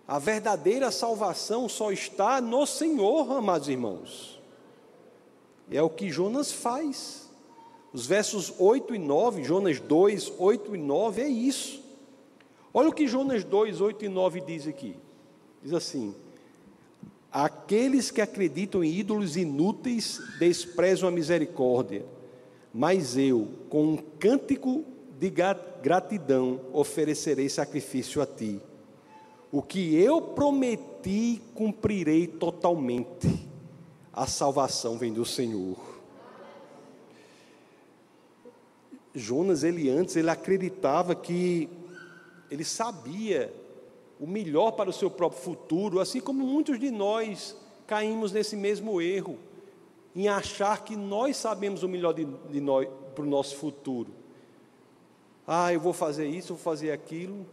A 0.06 0.18
verdadeira 0.18 0.90
salvação 0.90 1.66
só 1.66 1.90
está 1.90 2.42
no 2.42 2.66
Senhor, 2.66 3.32
amados 3.32 3.70
irmãos. 3.70 4.37
É 5.70 5.82
o 5.82 5.90
que 5.90 6.10
Jonas 6.10 6.50
faz. 6.52 7.28
Os 7.92 8.06
versos 8.06 8.52
8 8.58 8.94
e 8.94 8.98
9, 8.98 9.44
Jonas 9.44 9.80
2, 9.80 10.32
8 10.38 10.76
e 10.76 10.78
9, 10.78 11.22
é 11.22 11.28
isso. 11.28 11.82
Olha 12.72 12.88
o 12.88 12.92
que 12.92 13.06
Jonas 13.06 13.44
2, 13.44 13.80
8 13.80 14.04
e 14.04 14.08
9 14.08 14.40
diz 14.42 14.66
aqui. 14.66 14.94
Diz 15.62 15.72
assim: 15.72 16.14
Aqueles 17.32 18.10
que 18.10 18.20
acreditam 18.20 18.84
em 18.84 18.92
ídolos 18.92 19.36
inúteis 19.36 20.20
desprezam 20.38 21.08
a 21.08 21.12
misericórdia, 21.12 22.04
mas 22.72 23.16
eu, 23.16 23.48
com 23.68 23.84
um 23.84 23.96
cântico 23.96 24.84
de 25.18 25.32
gratidão, 25.82 26.60
oferecerei 26.72 27.48
sacrifício 27.48 28.22
a 28.22 28.26
ti. 28.26 28.60
O 29.50 29.62
que 29.62 29.96
eu 29.96 30.20
prometi, 30.20 31.40
cumprirei 31.54 32.26
totalmente. 32.26 33.47
A 34.18 34.26
salvação 34.26 34.98
vem 34.98 35.12
do 35.12 35.24
Senhor. 35.24 35.76
Jonas, 39.14 39.62
ele 39.62 39.88
antes, 39.88 40.16
ele 40.16 40.28
acreditava 40.28 41.14
que 41.14 41.68
ele 42.50 42.64
sabia 42.64 43.54
o 44.18 44.26
melhor 44.26 44.72
para 44.72 44.90
o 44.90 44.92
seu 44.92 45.08
próprio 45.08 45.40
futuro, 45.40 46.00
assim 46.00 46.20
como 46.20 46.44
muitos 46.44 46.80
de 46.80 46.90
nós 46.90 47.56
caímos 47.86 48.32
nesse 48.32 48.56
mesmo 48.56 49.00
erro, 49.00 49.38
em 50.16 50.26
achar 50.26 50.82
que 50.82 50.96
nós 50.96 51.36
sabemos 51.36 51.84
o 51.84 51.88
melhor 51.88 52.12
de, 52.12 52.24
de 52.24 52.60
nós 52.60 52.88
para 53.14 53.22
o 53.22 53.28
nosso 53.28 53.54
futuro. 53.54 54.10
Ah, 55.46 55.72
eu 55.72 55.78
vou 55.78 55.92
fazer 55.92 56.26
isso, 56.26 56.54
vou 56.54 56.58
fazer 56.64 56.90
aquilo. 56.90 57.46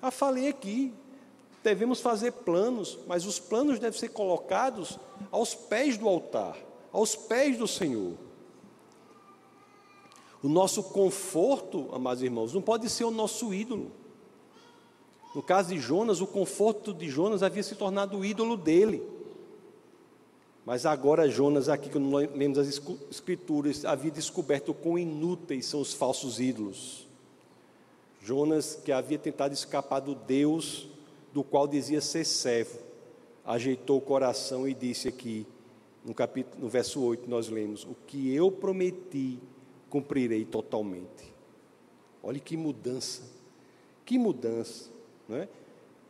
Ah, 0.00 0.12
falei 0.12 0.46
aqui. 0.46 0.94
Devemos 1.64 1.98
fazer 1.98 2.30
planos, 2.30 2.98
mas 3.06 3.24
os 3.24 3.40
planos 3.40 3.78
devem 3.78 3.98
ser 3.98 4.10
colocados 4.10 4.98
aos 5.32 5.54
pés 5.54 5.96
do 5.96 6.06
altar, 6.06 6.58
aos 6.92 7.16
pés 7.16 7.56
do 7.56 7.66
Senhor. 7.66 8.12
O 10.42 10.48
nosso 10.48 10.82
conforto, 10.82 11.88
amados 11.90 12.22
irmãos, 12.22 12.52
não 12.52 12.60
pode 12.60 12.90
ser 12.90 13.04
o 13.04 13.10
nosso 13.10 13.54
ídolo. 13.54 13.90
No 15.34 15.42
caso 15.42 15.70
de 15.70 15.80
Jonas, 15.80 16.20
o 16.20 16.26
conforto 16.26 16.92
de 16.92 17.08
Jonas 17.08 17.42
havia 17.42 17.62
se 17.62 17.74
tornado 17.74 18.18
o 18.18 18.24
ídolo 18.26 18.58
dele. 18.58 19.02
Mas 20.66 20.84
agora 20.84 21.30
Jonas, 21.30 21.70
aqui 21.70 21.88
quando 21.88 22.04
nós 22.04 22.28
lemos 22.34 22.58
as 22.58 22.68
escrituras, 23.10 23.86
havia 23.86 24.10
descoberto 24.10 24.74
quão 24.74 24.98
inúteis 24.98 25.64
são 25.64 25.80
os 25.80 25.94
falsos 25.94 26.38
ídolos. 26.38 27.06
Jonas, 28.22 28.78
que 28.84 28.92
havia 28.92 29.18
tentado 29.18 29.54
escapar 29.54 30.00
do 30.00 30.14
Deus 30.14 30.88
do 31.34 31.42
qual 31.42 31.66
dizia 31.66 32.00
ser 32.00 32.24
servo, 32.24 32.78
ajeitou 33.44 33.98
o 33.98 34.00
coração 34.00 34.68
e 34.68 34.72
disse 34.72 35.08
aqui, 35.08 35.44
no 36.04 36.14
capítulo, 36.14 36.62
no 36.62 36.68
verso 36.68 37.02
8, 37.02 37.28
nós 37.28 37.48
lemos: 37.48 37.82
O 37.82 37.96
que 38.06 38.32
eu 38.32 38.52
prometi, 38.52 39.40
cumprirei 39.90 40.44
totalmente. 40.44 41.34
Olhe 42.22 42.38
que 42.38 42.56
mudança, 42.56 43.22
que 44.04 44.16
mudança. 44.16 44.90
Né? 45.28 45.48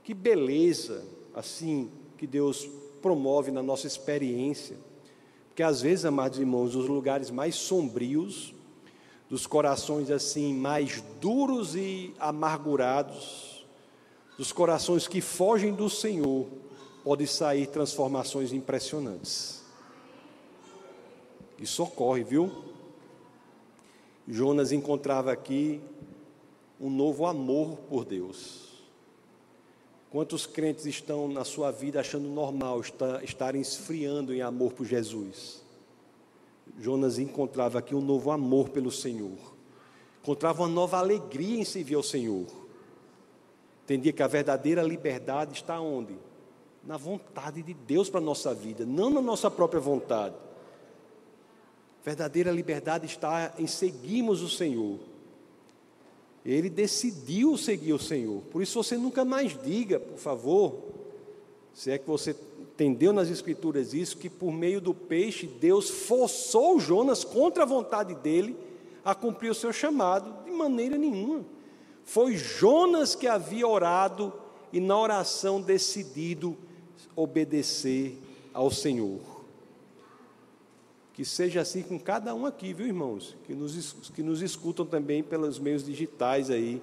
Que 0.02 0.12
beleza, 0.12 1.02
assim, 1.34 1.90
que 2.18 2.26
Deus 2.26 2.68
promove 3.00 3.50
na 3.50 3.62
nossa 3.62 3.86
experiência. 3.86 4.76
Porque 5.48 5.62
às 5.62 5.80
vezes, 5.80 6.04
amados 6.04 6.38
irmãos, 6.38 6.74
os 6.74 6.86
lugares 6.86 7.30
mais 7.30 7.54
sombrios, 7.54 8.54
dos 9.30 9.46
corações 9.46 10.10
assim 10.10 10.52
mais 10.52 11.02
duros 11.20 11.74
e 11.74 12.12
amargurados, 12.18 13.53
dos 14.36 14.52
corações 14.52 15.06
que 15.06 15.20
fogem 15.20 15.72
do 15.72 15.88
Senhor, 15.88 16.46
pode 17.02 17.26
sair 17.26 17.66
transformações 17.66 18.52
impressionantes. 18.52 19.62
Isso 21.58 21.82
ocorre, 21.82 22.24
viu? 22.24 22.50
Jonas 24.26 24.72
encontrava 24.72 25.30
aqui 25.30 25.80
um 26.80 26.90
novo 26.90 27.26
amor 27.26 27.76
por 27.88 28.04
Deus. 28.04 28.64
Quantos 30.10 30.46
crentes 30.46 30.86
estão 30.86 31.28
na 31.28 31.44
sua 31.44 31.70
vida 31.70 32.00
achando 32.00 32.28
normal 32.28 32.80
estar, 32.80 33.22
estarem 33.22 33.60
esfriando 33.60 34.32
em 34.32 34.40
amor 34.40 34.72
por 34.72 34.86
Jesus? 34.86 35.62
Jonas 36.80 37.18
encontrava 37.18 37.78
aqui 37.78 37.94
um 37.94 38.00
novo 38.00 38.30
amor 38.30 38.70
pelo 38.70 38.90
Senhor, 38.90 39.36
encontrava 40.22 40.62
uma 40.62 40.68
nova 40.68 40.98
alegria 40.98 41.60
em 41.60 41.64
servir 41.64 41.94
ao 41.94 42.02
Senhor. 42.02 42.63
Entendia 43.84 44.14
que 44.14 44.22
a 44.22 44.26
verdadeira 44.26 44.82
liberdade 44.82 45.52
está 45.52 45.78
onde? 45.78 46.16
Na 46.82 46.96
vontade 46.96 47.62
de 47.62 47.74
Deus 47.74 48.08
para 48.08 48.18
a 48.18 48.24
nossa 48.24 48.54
vida, 48.54 48.86
não 48.86 49.10
na 49.10 49.20
nossa 49.20 49.50
própria 49.50 49.80
vontade. 49.80 50.34
Verdadeira 52.02 52.50
liberdade 52.50 53.04
está 53.04 53.52
em 53.58 53.66
seguirmos 53.66 54.40
o 54.42 54.48
Senhor. 54.48 54.98
Ele 56.44 56.70
decidiu 56.70 57.56
seguir 57.58 57.92
o 57.92 57.98
Senhor. 57.98 58.42
Por 58.50 58.62
isso 58.62 58.82
você 58.82 58.96
nunca 58.96 59.22
mais 59.24 59.56
diga, 59.62 60.00
por 60.00 60.18
favor, 60.18 60.76
se 61.74 61.90
é 61.90 61.98
que 61.98 62.06
você 62.06 62.34
entendeu 62.58 63.12
nas 63.12 63.28
Escrituras 63.28 63.92
isso, 63.92 64.16
que 64.16 64.30
por 64.30 64.50
meio 64.50 64.80
do 64.80 64.94
peixe 64.94 65.46
Deus 65.46 65.90
forçou 65.90 66.80
Jonas 66.80 67.22
contra 67.22 67.64
a 67.64 67.66
vontade 67.66 68.14
dele 68.14 68.56
a 69.04 69.14
cumprir 69.14 69.50
o 69.50 69.54
seu 69.54 69.72
chamado, 69.72 70.44
de 70.44 70.50
maneira 70.50 70.96
nenhuma. 70.96 71.53
Foi 72.04 72.36
Jonas 72.36 73.14
que 73.14 73.26
havia 73.26 73.66
orado 73.66 74.32
e 74.72 74.78
na 74.78 74.98
oração 74.98 75.60
decidido 75.60 76.56
obedecer 77.16 78.18
ao 78.52 78.70
Senhor. 78.70 79.20
Que 81.14 81.24
seja 81.24 81.60
assim 81.60 81.82
com 81.82 81.98
cada 81.98 82.34
um 82.34 82.44
aqui, 82.44 82.72
viu, 82.72 82.86
irmãos? 82.86 83.36
Que 83.46 83.54
nos, 83.54 83.92
que 84.14 84.22
nos 84.22 84.42
escutam 84.42 84.84
também 84.84 85.22
pelos 85.22 85.58
meios 85.58 85.84
digitais 85.84 86.50
aí. 86.50 86.82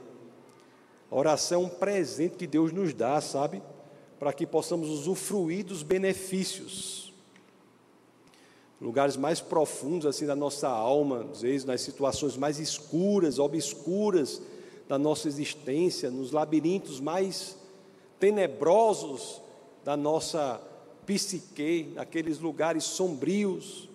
A 1.12 1.15
oração 1.15 1.63
é 1.63 1.65
um 1.65 1.69
presente 1.69 2.38
que 2.38 2.47
Deus 2.47 2.71
nos 2.71 2.93
dá, 2.93 3.19
sabe? 3.19 3.62
Para 4.17 4.31
que 4.31 4.47
possamos 4.47 4.89
usufruir 4.89 5.65
dos 5.65 5.84
benefícios. 5.84 7.13
Lugares 8.79 9.17
mais 9.17 9.41
profundos, 9.41 10.07
assim, 10.07 10.25
da 10.25 10.36
nossa 10.36 10.69
alma, 10.69 11.27
às 11.31 11.41
vezes 11.41 11.65
nas 11.65 11.81
situações 11.81 12.38
mais 12.38 12.57
escuras, 12.57 13.38
obscuras 13.38 14.41
da 14.91 14.99
nossa 14.99 15.29
existência, 15.29 16.11
nos 16.11 16.33
labirintos 16.33 16.99
mais 16.99 17.55
tenebrosos 18.19 19.41
da 19.85 19.95
nossa 19.95 20.61
psique, 21.05 21.93
naqueles 21.95 22.39
lugares 22.39 22.83
sombrios 22.83 23.87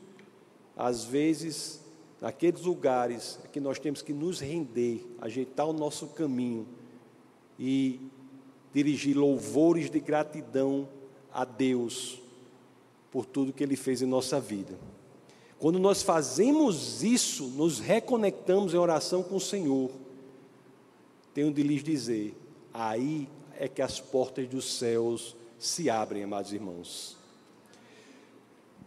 às 0.75 1.05
vezes, 1.05 1.83
naqueles 2.19 2.63
lugares 2.63 3.39
que 3.53 3.61
nós 3.61 3.79
temos 3.79 4.01
que 4.01 4.15
nos 4.15 4.41
render, 4.41 5.07
ajeitar 5.21 5.69
o 5.69 5.75
nosso 5.75 6.07
caminho 6.07 6.67
e 7.59 8.01
dirigir 8.73 9.19
louvores 9.19 9.91
de 9.91 10.01
gratidão 10.01 10.89
a 11.31 11.45
Deus 11.45 12.19
por 13.11 13.27
tudo 13.27 13.53
que 13.53 13.63
Ele 13.63 13.77
fez 13.77 14.01
em 14.01 14.07
nossa 14.07 14.41
vida. 14.41 14.79
Quando 15.59 15.79
nós 15.79 16.03
fazemos 16.03 17.03
isso, 17.05 17.49
nos 17.49 17.81
reconectamos 17.81 18.73
em 18.73 18.79
oração 18.79 19.23
com 19.23 19.37
o 19.37 19.41
Senhor. 19.41 20.06
Tenho 21.37 21.53
de 21.53 21.63
lhes 21.63 21.85
dizer, 21.85 22.35
aí 22.73 23.29
é 23.59 23.69
que 23.69 23.83
as 23.83 24.01
portas 24.01 24.49
dos 24.49 24.79
céus 24.79 25.37
se 25.59 25.91
abrem, 25.91 26.25
amados 26.25 26.51
irmãos. 26.51 27.15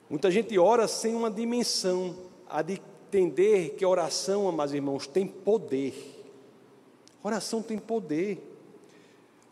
Muita 0.09 0.31
gente 0.31 0.57
ora 0.57 0.87
sem 0.87 1.13
uma 1.13 1.29
dimensão, 1.29 2.15
a 2.49 2.63
de 2.63 2.81
entender 3.07 3.75
que 3.75 3.85
oração, 3.85 4.49
amados 4.49 4.73
irmãos, 4.73 5.05
tem 5.05 5.27
poder. 5.27 6.25
Oração 7.21 7.61
tem 7.61 7.77
poder. 7.77 8.41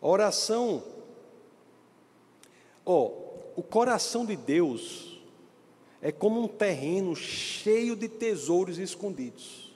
Oração, 0.00 0.82
ó, 2.84 3.12
o 3.54 3.62
coração 3.62 4.26
de 4.26 4.34
Deus 4.34 5.22
é 6.02 6.10
como 6.10 6.42
um 6.42 6.48
terreno 6.48 7.14
cheio 7.14 7.94
de 7.94 8.08
tesouros 8.08 8.76
escondidos. 8.76 9.67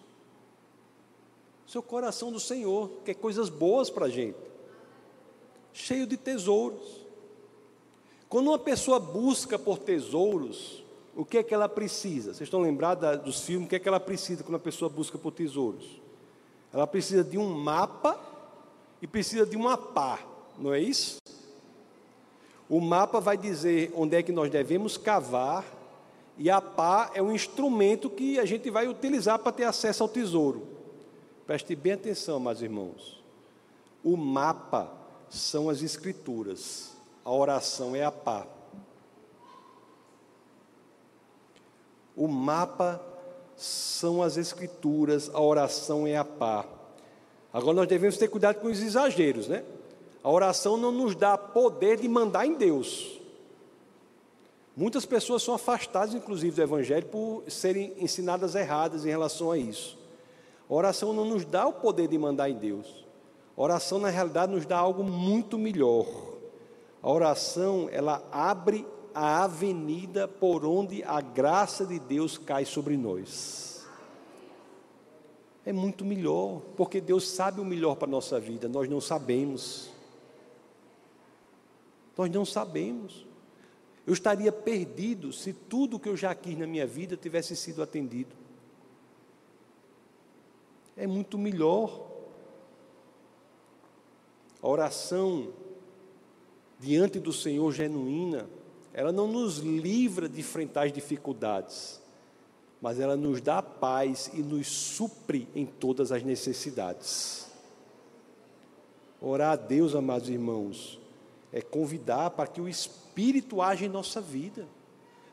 Seu 1.72 1.82
coração 1.82 2.30
do 2.30 2.38
Senhor 2.38 2.90
quer 3.02 3.14
coisas 3.14 3.48
boas 3.48 3.88
para 3.88 4.04
a 4.04 4.08
gente, 4.10 4.36
cheio 5.72 6.06
de 6.06 6.18
tesouros. 6.18 7.00
Quando 8.28 8.48
uma 8.48 8.58
pessoa 8.58 9.00
busca 9.00 9.58
por 9.58 9.78
tesouros, 9.78 10.84
o 11.16 11.24
que 11.24 11.38
é 11.38 11.42
que 11.42 11.54
ela 11.54 11.70
precisa? 11.70 12.34
Vocês 12.34 12.42
estão 12.42 12.60
lembrados 12.60 13.18
dos 13.22 13.40
filmes? 13.40 13.64
O 13.64 13.70
que 13.70 13.76
é 13.76 13.78
que 13.78 13.88
ela 13.88 13.98
precisa 13.98 14.44
quando 14.44 14.56
a 14.56 14.58
pessoa 14.58 14.90
busca 14.90 15.16
por 15.16 15.32
tesouros? 15.32 15.98
Ela 16.70 16.86
precisa 16.86 17.24
de 17.24 17.38
um 17.38 17.48
mapa 17.54 18.20
e 19.00 19.06
precisa 19.06 19.46
de 19.46 19.56
uma 19.56 19.78
pá, 19.78 20.20
não 20.58 20.74
é 20.74 20.78
isso? 20.78 21.22
O 22.68 22.82
mapa 22.82 23.18
vai 23.18 23.38
dizer 23.38 23.90
onde 23.96 24.14
é 24.14 24.22
que 24.22 24.30
nós 24.30 24.50
devemos 24.50 24.98
cavar 24.98 25.64
e 26.36 26.50
a 26.50 26.60
pá 26.60 27.12
é 27.14 27.22
um 27.22 27.32
instrumento 27.32 28.10
que 28.10 28.38
a 28.38 28.44
gente 28.44 28.68
vai 28.68 28.86
utilizar 28.86 29.38
para 29.38 29.52
ter 29.52 29.64
acesso 29.64 30.02
ao 30.02 30.08
tesouro. 30.10 30.81
Preste 31.46 31.74
bem 31.74 31.92
atenção, 31.92 32.38
meus 32.38 32.60
irmãos. 32.60 33.22
O 34.04 34.16
mapa 34.16 34.92
são 35.28 35.68
as 35.68 35.82
escrituras, 35.82 36.92
a 37.24 37.32
oração 37.32 37.96
é 37.96 38.04
a 38.04 38.12
pá. 38.12 38.46
O 42.16 42.28
mapa 42.28 43.00
são 43.56 44.22
as 44.22 44.36
escrituras, 44.36 45.30
a 45.32 45.40
oração 45.40 46.06
é 46.06 46.16
a 46.16 46.24
pá. 46.24 46.66
Agora 47.52 47.76
nós 47.76 47.88
devemos 47.88 48.16
ter 48.16 48.28
cuidado 48.28 48.60
com 48.60 48.68
os 48.68 48.80
exageros, 48.80 49.48
né? 49.48 49.64
A 50.22 50.30
oração 50.30 50.76
não 50.76 50.92
nos 50.92 51.14
dá 51.14 51.36
poder 51.36 51.98
de 51.98 52.08
mandar 52.08 52.46
em 52.46 52.54
Deus. 52.54 53.20
Muitas 54.76 55.04
pessoas 55.04 55.42
são 55.42 55.54
afastadas, 55.54 56.14
inclusive, 56.14 56.56
do 56.56 56.62
Evangelho 56.62 57.06
por 57.06 57.44
serem 57.48 57.92
ensinadas 57.98 58.54
erradas 58.54 59.04
em 59.04 59.08
relação 59.08 59.50
a 59.50 59.58
isso. 59.58 60.01
Oração 60.74 61.12
não 61.12 61.26
nos 61.26 61.44
dá 61.44 61.66
o 61.66 61.74
poder 61.74 62.08
de 62.08 62.16
mandar 62.16 62.48
em 62.48 62.54
Deus. 62.54 63.06
Oração, 63.54 63.98
na 63.98 64.08
realidade, 64.08 64.52
nos 64.52 64.64
dá 64.64 64.78
algo 64.78 65.04
muito 65.04 65.58
melhor. 65.58 66.06
A 67.02 67.12
oração, 67.12 67.90
ela 67.92 68.26
abre 68.32 68.86
a 69.14 69.44
avenida 69.44 70.26
por 70.26 70.64
onde 70.64 71.04
a 71.04 71.20
graça 71.20 71.84
de 71.84 71.98
Deus 71.98 72.38
cai 72.38 72.64
sobre 72.64 72.96
nós. 72.96 73.86
É 75.62 75.74
muito 75.74 76.06
melhor, 76.06 76.62
porque 76.74 77.02
Deus 77.02 77.28
sabe 77.28 77.60
o 77.60 77.64
melhor 77.66 77.94
para 77.96 78.08
a 78.08 78.10
nossa 78.10 78.40
vida, 78.40 78.66
nós 78.66 78.88
não 78.88 79.00
sabemos. 79.00 79.90
Nós 82.16 82.30
não 82.30 82.46
sabemos. 82.46 83.26
Eu 84.06 84.14
estaria 84.14 84.50
perdido 84.50 85.34
se 85.34 85.52
tudo 85.52 86.00
que 86.00 86.08
eu 86.08 86.16
já 86.16 86.34
quis 86.34 86.56
na 86.56 86.66
minha 86.66 86.86
vida 86.86 87.14
tivesse 87.14 87.54
sido 87.54 87.82
atendido. 87.82 88.41
É 91.02 91.06
muito 91.08 91.36
melhor. 91.36 92.06
A 94.62 94.68
oração 94.68 95.48
diante 96.78 97.18
do 97.18 97.32
Senhor 97.32 97.72
genuína 97.72 98.48
ela 98.94 99.10
não 99.10 99.26
nos 99.26 99.58
livra 99.58 100.28
de 100.28 100.38
enfrentar 100.38 100.84
as 100.84 100.92
dificuldades, 100.92 102.00
mas 102.80 103.00
ela 103.00 103.16
nos 103.16 103.40
dá 103.40 103.60
paz 103.60 104.30
e 104.32 104.44
nos 104.44 104.68
supre 104.68 105.48
em 105.56 105.66
todas 105.66 106.12
as 106.12 106.22
necessidades. 106.22 107.50
Orar 109.20 109.54
a 109.54 109.56
Deus, 109.56 109.96
amados 109.96 110.28
irmãos, 110.28 111.00
é 111.52 111.60
convidar 111.60 112.30
para 112.30 112.46
que 112.46 112.60
o 112.60 112.68
Espírito 112.68 113.60
age 113.60 113.86
em 113.86 113.88
nossa 113.88 114.20
vida, 114.20 114.68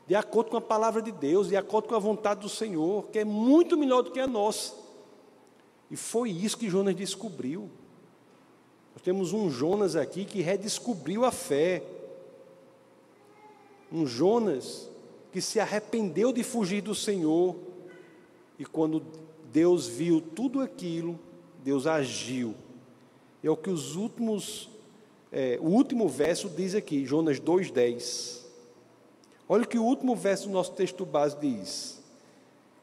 de 0.07 0.15
acordo 0.15 0.49
com 0.49 0.57
a 0.57 0.61
palavra 0.61 0.99
de 0.99 1.11
Deus, 1.11 1.49
de 1.49 1.55
acordo 1.55 1.89
com 1.89 1.95
a 1.95 1.99
vontade 1.99 2.39
do 2.39 2.49
Senhor, 2.49 3.07
que 3.09 3.19
é 3.19 3.23
muito 3.23 3.77
melhor 3.77 4.01
do 4.01 4.09
que 4.09 4.19
a 4.19 4.25
nossa. 4.25 4.88
E 5.89 5.95
foi 5.95 6.29
isso 6.29 6.57
que 6.57 6.69
Jonas 6.69 6.95
descobriu. 6.95 7.69
Nós 8.93 9.01
temos 9.01 9.33
um 9.33 9.49
Jonas 9.49 9.95
aqui 9.95 10.25
que 10.25 10.41
redescobriu 10.41 11.25
a 11.25 11.31
fé, 11.31 11.83
um 13.91 14.05
Jonas 14.05 14.89
que 15.31 15.41
se 15.41 15.59
arrependeu 15.59 16.33
de 16.33 16.43
fugir 16.43 16.81
do 16.81 16.95
Senhor, 16.95 17.55
e 18.57 18.65
quando 18.65 19.03
Deus 19.51 19.87
viu 19.87 20.21
tudo 20.21 20.61
aquilo, 20.61 21.19
Deus 21.63 21.87
agiu. 21.87 22.55
É 23.43 23.49
o 23.49 23.55
que 23.55 23.69
os 23.69 23.95
últimos, 23.95 24.69
é, 25.31 25.57
o 25.61 25.67
último 25.67 26.07
verso 26.09 26.49
diz 26.49 26.75
aqui, 26.75 27.05
Jonas 27.05 27.39
2,10. 27.39 28.39
Olha 29.47 29.63
o 29.63 29.67
que 29.67 29.79
o 29.79 29.83
último 29.83 30.15
verso 30.15 30.47
do 30.47 30.53
nosso 30.53 30.73
texto 30.73 31.05
base 31.05 31.37
diz. 31.39 31.98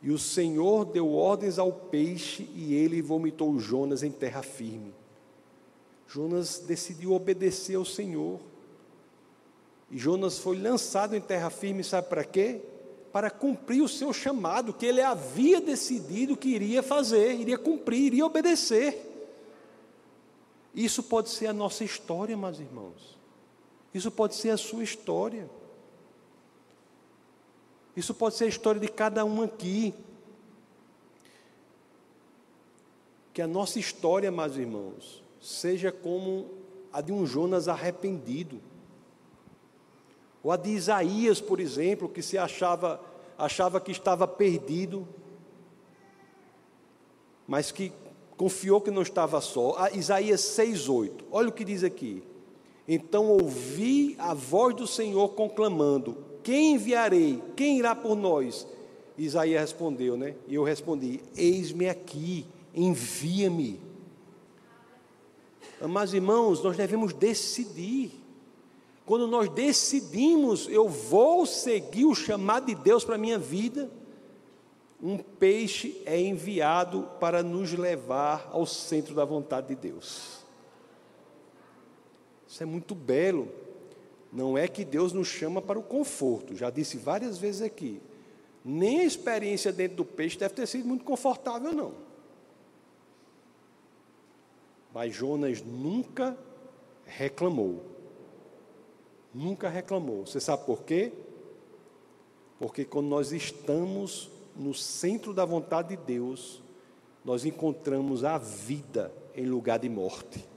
E 0.02 0.10
o 0.10 0.18
Senhor 0.18 0.84
deu 0.84 1.12
ordens 1.12 1.58
ao 1.58 1.72
peixe, 1.72 2.48
e 2.54 2.74
ele 2.74 3.00
vomitou 3.02 3.58
Jonas 3.58 4.02
em 4.02 4.10
terra 4.10 4.42
firme. 4.42 4.94
Jonas 6.06 6.58
decidiu 6.60 7.12
obedecer 7.12 7.76
ao 7.76 7.84
Senhor. 7.84 8.38
E 9.90 9.98
Jonas 9.98 10.38
foi 10.38 10.58
lançado 10.58 11.14
em 11.16 11.20
terra 11.20 11.50
firme, 11.50 11.82
sabe 11.82 12.08
para 12.08 12.24
quê? 12.24 12.60
Para 13.12 13.30
cumprir 13.30 13.82
o 13.82 13.88
seu 13.88 14.12
chamado, 14.12 14.72
que 14.72 14.86
ele 14.86 15.00
havia 15.00 15.60
decidido 15.60 16.36
que 16.36 16.48
iria 16.48 16.82
fazer, 16.82 17.34
iria 17.34 17.58
cumprir, 17.58 18.06
iria 18.06 18.26
obedecer. 18.26 19.12
Isso 20.74 21.02
pode 21.02 21.30
ser 21.30 21.46
a 21.46 21.52
nossa 21.52 21.84
história, 21.84 22.36
meus 22.36 22.60
irmãos. 22.60 23.16
Isso 23.94 24.10
pode 24.10 24.34
ser 24.34 24.50
a 24.50 24.58
sua 24.58 24.84
história. 24.84 25.48
Isso 27.96 28.12
pode 28.12 28.34
ser 28.34 28.44
a 28.44 28.48
história 28.48 28.80
de 28.80 28.88
cada 28.88 29.24
um 29.24 29.42
aqui. 29.42 29.94
Que 33.32 33.40
a 33.40 33.46
nossa 33.46 33.78
história, 33.78 34.30
meus 34.30 34.56
irmãos, 34.56 35.22
seja 35.40 35.90
como 35.90 36.50
a 36.92 37.00
de 37.00 37.12
um 37.12 37.26
Jonas 37.26 37.68
arrependido 37.68 38.60
ou 40.46 40.52
a 40.52 40.56
de 40.56 40.70
Isaías, 40.70 41.40
por 41.40 41.58
exemplo, 41.58 42.08
que 42.08 42.22
se 42.22 42.38
achava, 42.38 43.00
achava 43.36 43.80
que 43.80 43.90
estava 43.90 44.28
perdido, 44.28 45.04
mas 47.48 47.72
que 47.72 47.92
confiou 48.36 48.80
que 48.80 48.92
não 48.92 49.02
estava 49.02 49.40
só. 49.40 49.74
A 49.76 49.90
Isaías 49.90 50.40
6,8, 50.42 51.24
olha 51.32 51.48
o 51.48 51.52
que 51.52 51.64
diz 51.64 51.82
aqui. 51.82 52.22
Então 52.88 53.28
ouvi 53.28 54.14
a 54.18 54.32
voz 54.32 54.74
do 54.74 54.86
Senhor 54.86 55.28
conclamando: 55.30 56.16
Quem 56.42 56.74
enviarei? 56.74 57.42
Quem 57.56 57.78
irá 57.78 57.94
por 57.94 58.14
nós? 58.14 58.66
Isaías 59.18 59.60
respondeu, 59.60 60.16
né? 60.16 60.34
E 60.46 60.54
eu 60.54 60.62
respondi: 60.62 61.20
Eis-me 61.36 61.88
aqui, 61.88 62.46
envia-me. 62.74 63.80
Mas 65.88 66.14
irmãos, 66.14 66.62
nós 66.62 66.76
devemos 66.76 67.12
decidir. 67.12 68.22
Quando 69.04 69.28
nós 69.28 69.48
decidimos, 69.48 70.68
eu 70.68 70.88
vou 70.88 71.46
seguir 71.46 72.06
o 72.06 72.14
chamado 72.14 72.66
de 72.66 72.74
Deus 72.74 73.04
para 73.04 73.14
a 73.14 73.18
minha 73.18 73.38
vida, 73.38 73.88
um 75.00 75.18
peixe 75.18 76.02
é 76.04 76.20
enviado 76.20 77.08
para 77.20 77.40
nos 77.40 77.72
levar 77.72 78.48
ao 78.52 78.66
centro 78.66 79.14
da 79.14 79.24
vontade 79.24 79.68
de 79.68 79.76
Deus. 79.76 80.35
Isso 82.56 82.62
é 82.62 82.66
muito 82.66 82.94
belo. 82.94 83.52
Não 84.32 84.56
é 84.56 84.66
que 84.66 84.82
Deus 84.82 85.12
nos 85.12 85.28
chama 85.28 85.60
para 85.60 85.78
o 85.78 85.82
conforto, 85.82 86.56
já 86.56 86.70
disse 86.70 86.96
várias 86.96 87.36
vezes 87.36 87.60
aqui. 87.60 88.00
Nem 88.64 89.00
a 89.00 89.04
experiência 89.04 89.70
dentro 89.70 89.98
do 89.98 90.06
peixe 90.06 90.38
deve 90.38 90.54
ter 90.54 90.66
sido 90.66 90.88
muito 90.88 91.04
confortável, 91.04 91.70
não. 91.70 91.92
Mas 94.94 95.14
Jonas 95.14 95.60
nunca 95.60 96.34
reclamou. 97.04 97.84
Nunca 99.34 99.68
reclamou. 99.68 100.24
Você 100.24 100.40
sabe 100.40 100.64
por 100.64 100.82
quê? 100.82 101.12
Porque 102.58 102.86
quando 102.86 103.08
nós 103.08 103.32
estamos 103.32 104.30
no 104.56 104.72
centro 104.72 105.34
da 105.34 105.44
vontade 105.44 105.94
de 105.94 106.02
Deus, 106.02 106.62
nós 107.22 107.44
encontramos 107.44 108.24
a 108.24 108.38
vida 108.38 109.12
em 109.34 109.44
lugar 109.44 109.78
de 109.78 109.90
morte. 109.90 110.55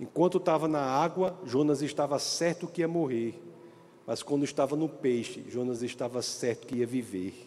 Enquanto 0.00 0.38
estava 0.38 0.66
na 0.66 0.80
água, 0.80 1.38
Jonas 1.44 1.82
estava 1.82 2.18
certo 2.18 2.66
que 2.66 2.80
ia 2.80 2.88
morrer. 2.88 3.38
Mas 4.06 4.22
quando 4.22 4.44
estava 4.44 4.74
no 4.74 4.88
peixe, 4.88 5.44
Jonas 5.46 5.82
estava 5.82 6.22
certo 6.22 6.66
que 6.66 6.76
ia 6.76 6.86
viver. 6.86 7.46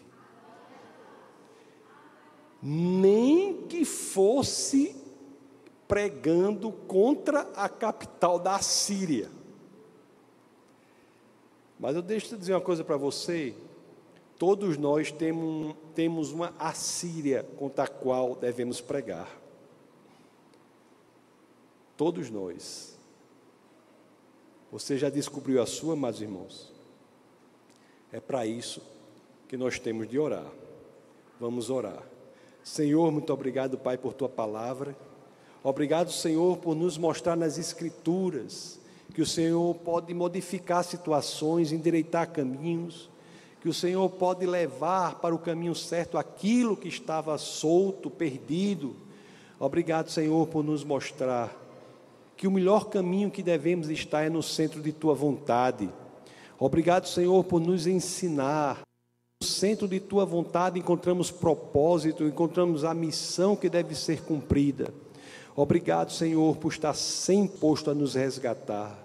Nem 2.62 3.66
que 3.66 3.84
fosse 3.84 4.94
pregando 5.88 6.70
contra 6.70 7.40
a 7.56 7.68
capital 7.68 8.38
da 8.38 8.60
Síria. 8.60 9.28
Mas 11.78 11.96
eu 11.96 12.02
deixo 12.02 12.32
eu 12.32 12.38
dizer 12.38 12.54
uma 12.54 12.60
coisa 12.60 12.84
para 12.84 12.96
você. 12.96 13.52
Todos 14.38 14.78
nós 14.78 15.10
temos, 15.10 15.74
temos 15.92 16.30
uma 16.30 16.54
Assíria 16.56 17.44
contra 17.56 17.84
a 17.84 17.88
qual 17.88 18.36
devemos 18.36 18.80
pregar. 18.80 19.43
Todos 21.96 22.30
nós. 22.30 22.98
Você 24.72 24.98
já 24.98 25.08
descobriu 25.08 25.62
a 25.62 25.66
sua, 25.66 25.92
amados 25.92 26.20
irmãos? 26.20 26.72
É 28.10 28.18
para 28.18 28.44
isso 28.44 28.82
que 29.48 29.56
nós 29.56 29.78
temos 29.78 30.08
de 30.08 30.18
orar. 30.18 30.50
Vamos 31.38 31.70
orar. 31.70 32.02
Senhor, 32.62 33.12
muito 33.12 33.32
obrigado, 33.32 33.78
Pai, 33.78 33.96
por 33.96 34.12
tua 34.14 34.28
palavra. 34.28 34.96
Obrigado, 35.62 36.10
Senhor, 36.10 36.56
por 36.58 36.74
nos 36.74 36.98
mostrar 36.98 37.36
nas 37.36 37.58
Escrituras 37.58 38.80
que 39.14 39.22
o 39.22 39.26
Senhor 39.26 39.74
pode 39.76 40.12
modificar 40.12 40.82
situações, 40.82 41.70
endireitar 41.70 42.30
caminhos, 42.32 43.08
que 43.60 43.68
o 43.68 43.74
Senhor 43.74 44.10
pode 44.10 44.44
levar 44.44 45.20
para 45.20 45.34
o 45.34 45.38
caminho 45.38 45.74
certo 45.74 46.18
aquilo 46.18 46.76
que 46.76 46.88
estava 46.88 47.38
solto, 47.38 48.10
perdido. 48.10 48.96
Obrigado, 49.58 50.10
Senhor, 50.10 50.48
por 50.48 50.64
nos 50.64 50.82
mostrar 50.82 51.63
que 52.36 52.46
o 52.46 52.50
melhor 52.50 52.88
caminho 52.88 53.30
que 53.30 53.42
devemos 53.42 53.88
estar 53.88 54.22
é 54.22 54.28
no 54.28 54.42
centro 54.42 54.80
de 54.82 54.92
tua 54.92 55.14
vontade. 55.14 55.88
Obrigado, 56.58 57.06
Senhor, 57.08 57.42
por 57.44 57.60
nos 57.60 57.86
ensinar 57.86 58.82
no 59.42 59.46
centro 59.46 59.86
de 59.86 60.00
tua 60.00 60.24
vontade 60.24 60.78
encontramos 60.78 61.30
propósito, 61.30 62.24
encontramos 62.24 62.84
a 62.84 62.94
missão 62.94 63.54
que 63.54 63.68
deve 63.68 63.94
ser 63.94 64.22
cumprida. 64.22 64.92
Obrigado, 65.56 66.10
Senhor, 66.12 66.56
por 66.56 66.72
estar 66.72 66.94
sempre 66.94 67.58
posto 67.58 67.90
a 67.90 67.94
nos 67.94 68.14
resgatar. 68.14 69.04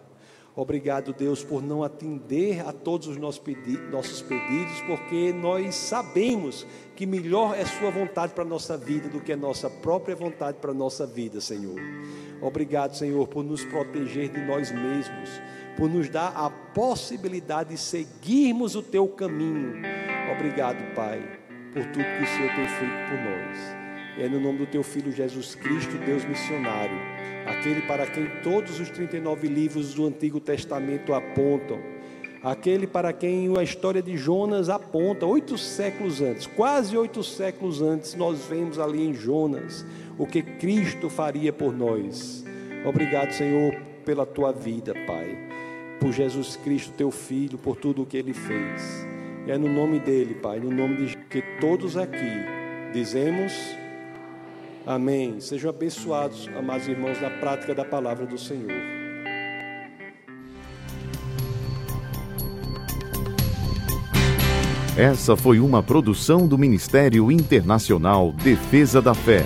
Obrigado, 0.55 1.13
Deus, 1.13 1.43
por 1.43 1.61
não 1.61 1.83
atender 1.83 2.67
a 2.67 2.73
todos 2.73 3.07
os 3.07 3.17
nossos 3.17 3.39
pedidos, 3.39 4.81
porque 4.87 5.31
nós 5.31 5.75
sabemos 5.75 6.65
que 6.95 7.05
melhor 7.05 7.57
é 7.57 7.65
Sua 7.65 7.91
vontade 7.91 8.33
para 8.33 8.43
a 8.43 8.47
nossa 8.47 8.75
vida 8.75 9.07
do 9.07 9.21
que 9.21 9.31
a 9.31 9.37
nossa 9.37 9.69
própria 9.69 10.15
vontade 10.15 10.57
para 10.57 10.71
a 10.71 10.73
nossa 10.73 11.05
vida, 11.05 11.39
Senhor. 11.39 11.79
Obrigado, 12.41 12.95
Senhor, 12.95 13.27
por 13.27 13.43
nos 13.43 13.63
proteger 13.65 14.29
de 14.29 14.39
nós 14.41 14.71
mesmos, 14.71 15.41
por 15.75 15.89
nos 15.89 16.09
dar 16.09 16.33
a 16.35 16.49
possibilidade 16.49 17.69
de 17.69 17.77
seguirmos 17.77 18.75
o 18.75 18.81
Teu 18.81 19.07
caminho 19.07 19.99
Obrigado, 20.31 20.77
Pai, 20.93 21.21
por 21.73 21.83
tudo 21.87 22.03
que 22.03 22.23
o 22.23 22.27
Senhor 22.27 22.55
tem 22.55 22.67
feito 22.67 23.09
por 23.09 23.17
nós. 23.17 23.57
É 24.19 24.29
no 24.29 24.39
nome 24.39 24.59
do 24.59 24.67
Teu 24.67 24.83
Filho 24.83 25.11
Jesus 25.11 25.55
Cristo, 25.55 25.97
Deus 26.05 26.23
missionário, 26.23 26.95
aquele 27.47 27.81
para 27.81 28.05
quem 28.05 28.29
todos 28.43 28.79
os 28.79 28.89
39 28.89 29.47
livros 29.47 29.93
do 29.95 30.05
Antigo 30.05 30.39
Testamento 30.39 31.13
apontam, 31.13 31.79
aquele 32.43 32.85
para 32.85 33.11
quem 33.11 33.51
a 33.57 33.63
história 33.63 34.01
de 34.01 34.15
Jonas 34.17 34.69
aponta, 34.69 35.25
oito 35.25 35.57
séculos 35.57 36.21
antes, 36.21 36.45
quase 36.45 36.95
oito 36.95 37.23
séculos 37.23 37.81
antes, 37.81 38.13
nós 38.13 38.45
vemos 38.45 38.77
ali 38.77 39.07
em 39.07 39.13
Jonas 39.13 39.83
o 40.19 40.27
que 40.27 40.43
Cristo 40.43 41.09
faria 41.09 41.51
por 41.51 41.73
nós. 41.73 42.45
Obrigado, 42.85 43.31
Senhor, 43.31 43.73
pela 44.05 44.25
tua 44.25 44.51
vida, 44.51 44.93
Pai, 45.07 45.35
por 45.99 46.11
Jesus 46.11 46.55
Cristo, 46.57 46.93
teu 46.95 47.09
Filho, 47.09 47.57
por 47.57 47.75
tudo 47.75 48.03
o 48.03 48.05
que 48.05 48.17
ele 48.17 48.33
fez. 48.33 49.07
É 49.47 49.57
no 49.57 49.67
nome 49.67 49.99
dele, 49.99 50.35
Pai, 50.35 50.59
no 50.59 50.69
nome 50.69 51.07
de 51.07 51.17
que 51.29 51.41
todos 51.59 51.97
aqui 51.97 52.45
dizemos 52.93 53.53
amém. 54.85 55.39
Sejam 55.39 55.69
abençoados, 55.69 56.49
amados 56.57 56.87
irmãos, 56.87 57.21
na 57.21 57.29
prática 57.29 57.73
da 57.73 57.85
palavra 57.85 58.25
do 58.25 58.37
Senhor. 58.37 58.99
Essa 64.97 65.37
foi 65.37 65.61
uma 65.61 65.81
produção 65.81 66.45
do 66.45 66.57
Ministério 66.57 67.31
Internacional 67.31 68.33
Defesa 68.33 69.01
da 69.01 69.13
Fé, 69.13 69.45